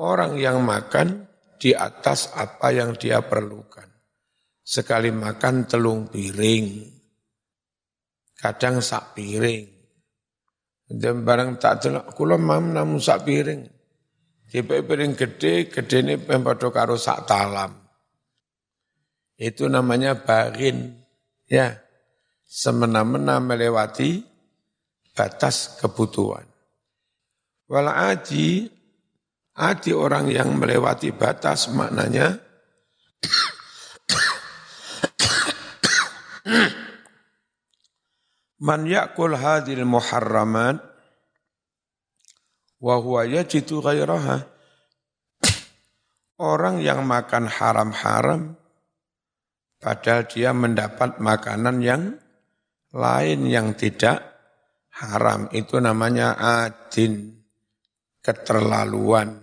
orang 0.00 0.40
yang 0.40 0.64
makan 0.64 1.28
di 1.60 1.76
atas 1.76 2.32
apa 2.32 2.72
yang 2.72 2.96
dia 2.96 3.20
perlukan. 3.20 3.84
Sekali 4.64 5.12
makan 5.12 5.68
telung 5.68 6.08
piring, 6.08 6.88
kadang 8.36 8.80
sak 8.80 9.12
piring. 9.12 9.77
Dan 10.88 11.20
barang 11.20 11.60
tak 11.60 11.84
telok, 11.84 12.16
kula 12.16 12.40
mam 12.40 12.72
namun 12.72 12.96
sak 12.96 13.28
piring. 13.28 13.60
Di 14.48 14.64
piring 14.64 15.12
gede, 15.12 15.68
gede 15.68 15.96
ini 16.00 16.16
pempodo 16.16 16.72
karo 16.72 16.96
sak 16.96 17.28
talam. 17.28 17.76
Itu 19.36 19.68
namanya 19.68 20.16
barin. 20.16 20.96
Ya, 21.44 21.76
semena-mena 22.48 23.36
melewati 23.44 24.24
batas 25.12 25.76
kebutuhan. 25.76 26.48
Wal 27.68 27.92
aji, 27.92 28.72
adi 29.52 29.92
orang 29.92 30.32
yang 30.32 30.56
melewati 30.56 31.12
batas 31.12 31.68
maknanya 31.68 32.40
Man 38.58 38.90
yakul 38.90 39.38
hadil 39.38 39.86
muharramat 39.86 40.82
wa 42.82 42.94
huwa 42.98 43.22
yajidu 43.26 43.78
ghairaha 43.82 44.58
Orang 46.38 46.78
yang 46.78 47.02
makan 47.02 47.50
haram-haram 47.50 48.54
padahal 49.82 50.30
dia 50.30 50.54
mendapat 50.54 51.18
makanan 51.18 51.82
yang 51.82 52.02
lain 52.94 53.50
yang 53.50 53.74
tidak 53.74 54.22
haram 54.94 55.50
itu 55.50 55.82
namanya 55.82 56.38
adin 56.38 57.38
keterlaluan, 58.22 59.38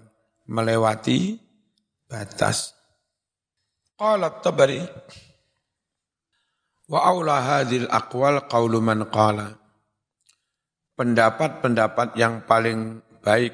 melewati 0.48 1.40
batas. 2.08 2.72
Qala 3.96 4.40
tabari 4.44 4.84
wa 6.90 7.00
aula 7.06 7.42
hadhil 7.42 7.88
aqwal 7.90 8.46
qaulu 8.50 8.82
man 8.82 9.06
qala. 9.10 9.58
Pendapat-pendapat 10.96 12.16
yang 12.16 12.48
paling 12.48 13.04
baik 13.20 13.52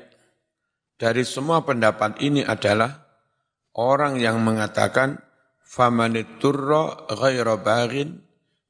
dari 1.02 1.26
semua 1.26 1.66
pendapat 1.66 2.22
ini 2.22 2.46
adalah 2.46 3.02
orang 3.74 4.22
yang 4.22 4.38
mengatakan 4.46 5.18
famaniturra 5.66 7.10
ghaira 7.10 7.58
baghin 7.58 8.22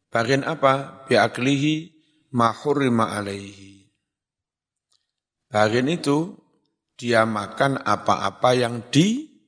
baghin 0.08 0.48
apa 0.48 1.04
biaklihi 1.10 1.92
ma 2.32 2.56
hurrima 2.56 3.12
alaihi 3.12 3.92
baghin 5.52 5.92
itu 5.92 6.40
dia 7.02 7.26
makan 7.26 7.82
apa-apa 7.82 8.54
yang 8.54 8.86
diharamkan 8.94 9.42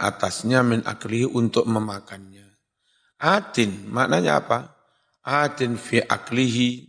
atasnya 0.00 0.64
min 0.64 0.80
aklihi 0.80 1.28
untuk 1.28 1.68
memakannya. 1.68 2.29
Adin, 3.20 3.92
maknanya 3.92 4.40
apa? 4.40 4.58
Adin 5.20 5.76
fi 5.76 6.00
aklihi 6.00 6.88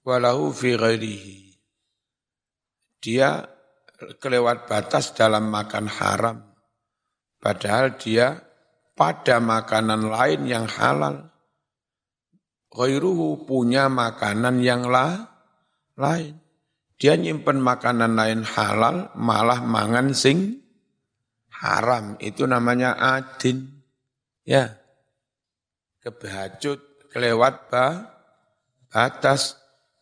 walahu 0.00 0.48
fi 0.48 0.72
ghairihi. 0.80 1.36
Dia 3.04 3.44
kelewat 4.16 4.64
batas 4.64 5.12
dalam 5.12 5.52
makan 5.52 5.86
haram. 5.92 6.38
Padahal 7.38 8.00
dia 8.00 8.40
pada 8.96 9.38
makanan 9.38 10.08
lain 10.08 10.40
yang 10.48 10.66
halal. 10.66 11.30
Ghairuhu 12.72 13.44
punya 13.44 13.86
makanan 13.92 14.60
yang 14.64 14.88
lah, 14.88 15.28
lain. 15.94 16.36
Dia 16.98 17.14
nyimpen 17.14 17.62
makanan 17.62 18.18
lain 18.18 18.42
halal, 18.42 19.14
malah 19.14 19.62
mangan 19.62 20.10
sing 20.16 20.58
haram. 21.62 22.18
Itu 22.18 22.48
namanya 22.48 22.98
adin. 22.98 23.84
Ya. 24.42 24.74
Kebahacut, 25.98 27.10
kelewat 27.10 27.68
ba, 27.68 27.86
batas 28.88 29.58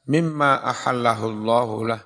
mimma 0.07 0.63
ahallahullahu 0.63 1.77
lah 1.89 2.03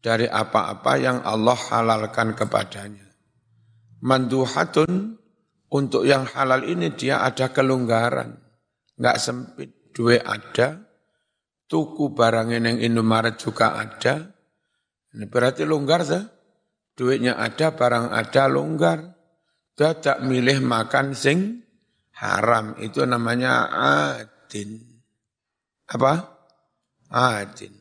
dari 0.00 0.26
apa-apa 0.26 0.92
yang 0.96 1.18
Allah 1.20 1.56
halalkan 1.56 2.32
kepadanya. 2.32 3.06
Manduhatun 4.00 5.20
untuk 5.70 6.08
yang 6.08 6.24
halal 6.24 6.64
ini 6.64 6.96
dia 6.96 7.20
ada 7.20 7.52
kelonggaran, 7.52 8.40
nggak 8.96 9.16
sempit, 9.20 9.92
duit 9.92 10.24
ada, 10.24 10.80
tuku 11.68 12.10
barang 12.10 12.48
yang 12.50 12.80
Indomaret 12.80 13.36
juga 13.36 13.76
ada. 13.76 14.34
Ini 15.14 15.28
berarti 15.28 15.62
longgar 15.68 16.02
sah? 16.02 16.24
Duitnya 16.96 17.38
ada, 17.38 17.70
barang 17.76 18.10
ada, 18.10 18.42
longgar. 18.50 18.98
Dia 19.78 19.96
tak 19.96 20.26
milih 20.26 20.60
makan 20.60 21.16
sing 21.16 21.64
haram. 22.20 22.76
Itu 22.78 23.02
namanya 23.08 23.72
adin. 23.72 24.76
Apa? 25.88 26.12
Adin. 27.10 27.72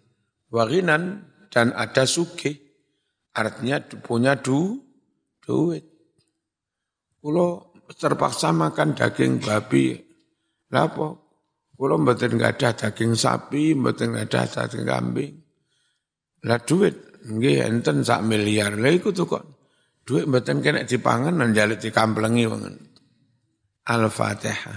Waginan 0.50 1.28
dan 1.52 1.76
ada 1.76 2.08
suge. 2.08 2.56
Artinya 3.36 3.78
punya 4.02 4.40
du, 4.40 4.80
duit. 5.44 5.86
Kulo 7.20 7.76
terpaksa 7.94 8.56
makan 8.56 8.96
daging 8.96 9.44
babi. 9.44 9.94
Lapo? 10.72 11.08
Kulo 11.76 11.96
mboten 11.96 12.36
nggak 12.36 12.60
ada 12.60 12.70
daging 12.76 13.16
sapi, 13.16 13.72
mboten 13.76 14.16
nggak 14.16 14.28
ada 14.28 14.42
daging 14.48 14.84
kambing. 14.84 15.34
Lah 16.44 16.60
duit, 16.64 17.24
nggih 17.24 17.64
enten 17.64 18.04
sak 18.04 18.24
miliar. 18.24 18.76
Lah 18.76 18.92
iku 18.92 19.16
tuh 19.16 19.28
kok 19.28 19.44
duit 20.04 20.26
mboten 20.28 20.60
kena 20.60 20.84
dipangan 20.84 21.38
dan 21.38 21.56
jalit 21.56 21.80
dikamplengi 21.80 22.44
wonten. 22.50 22.89
Al-Fatiha. 23.90 24.74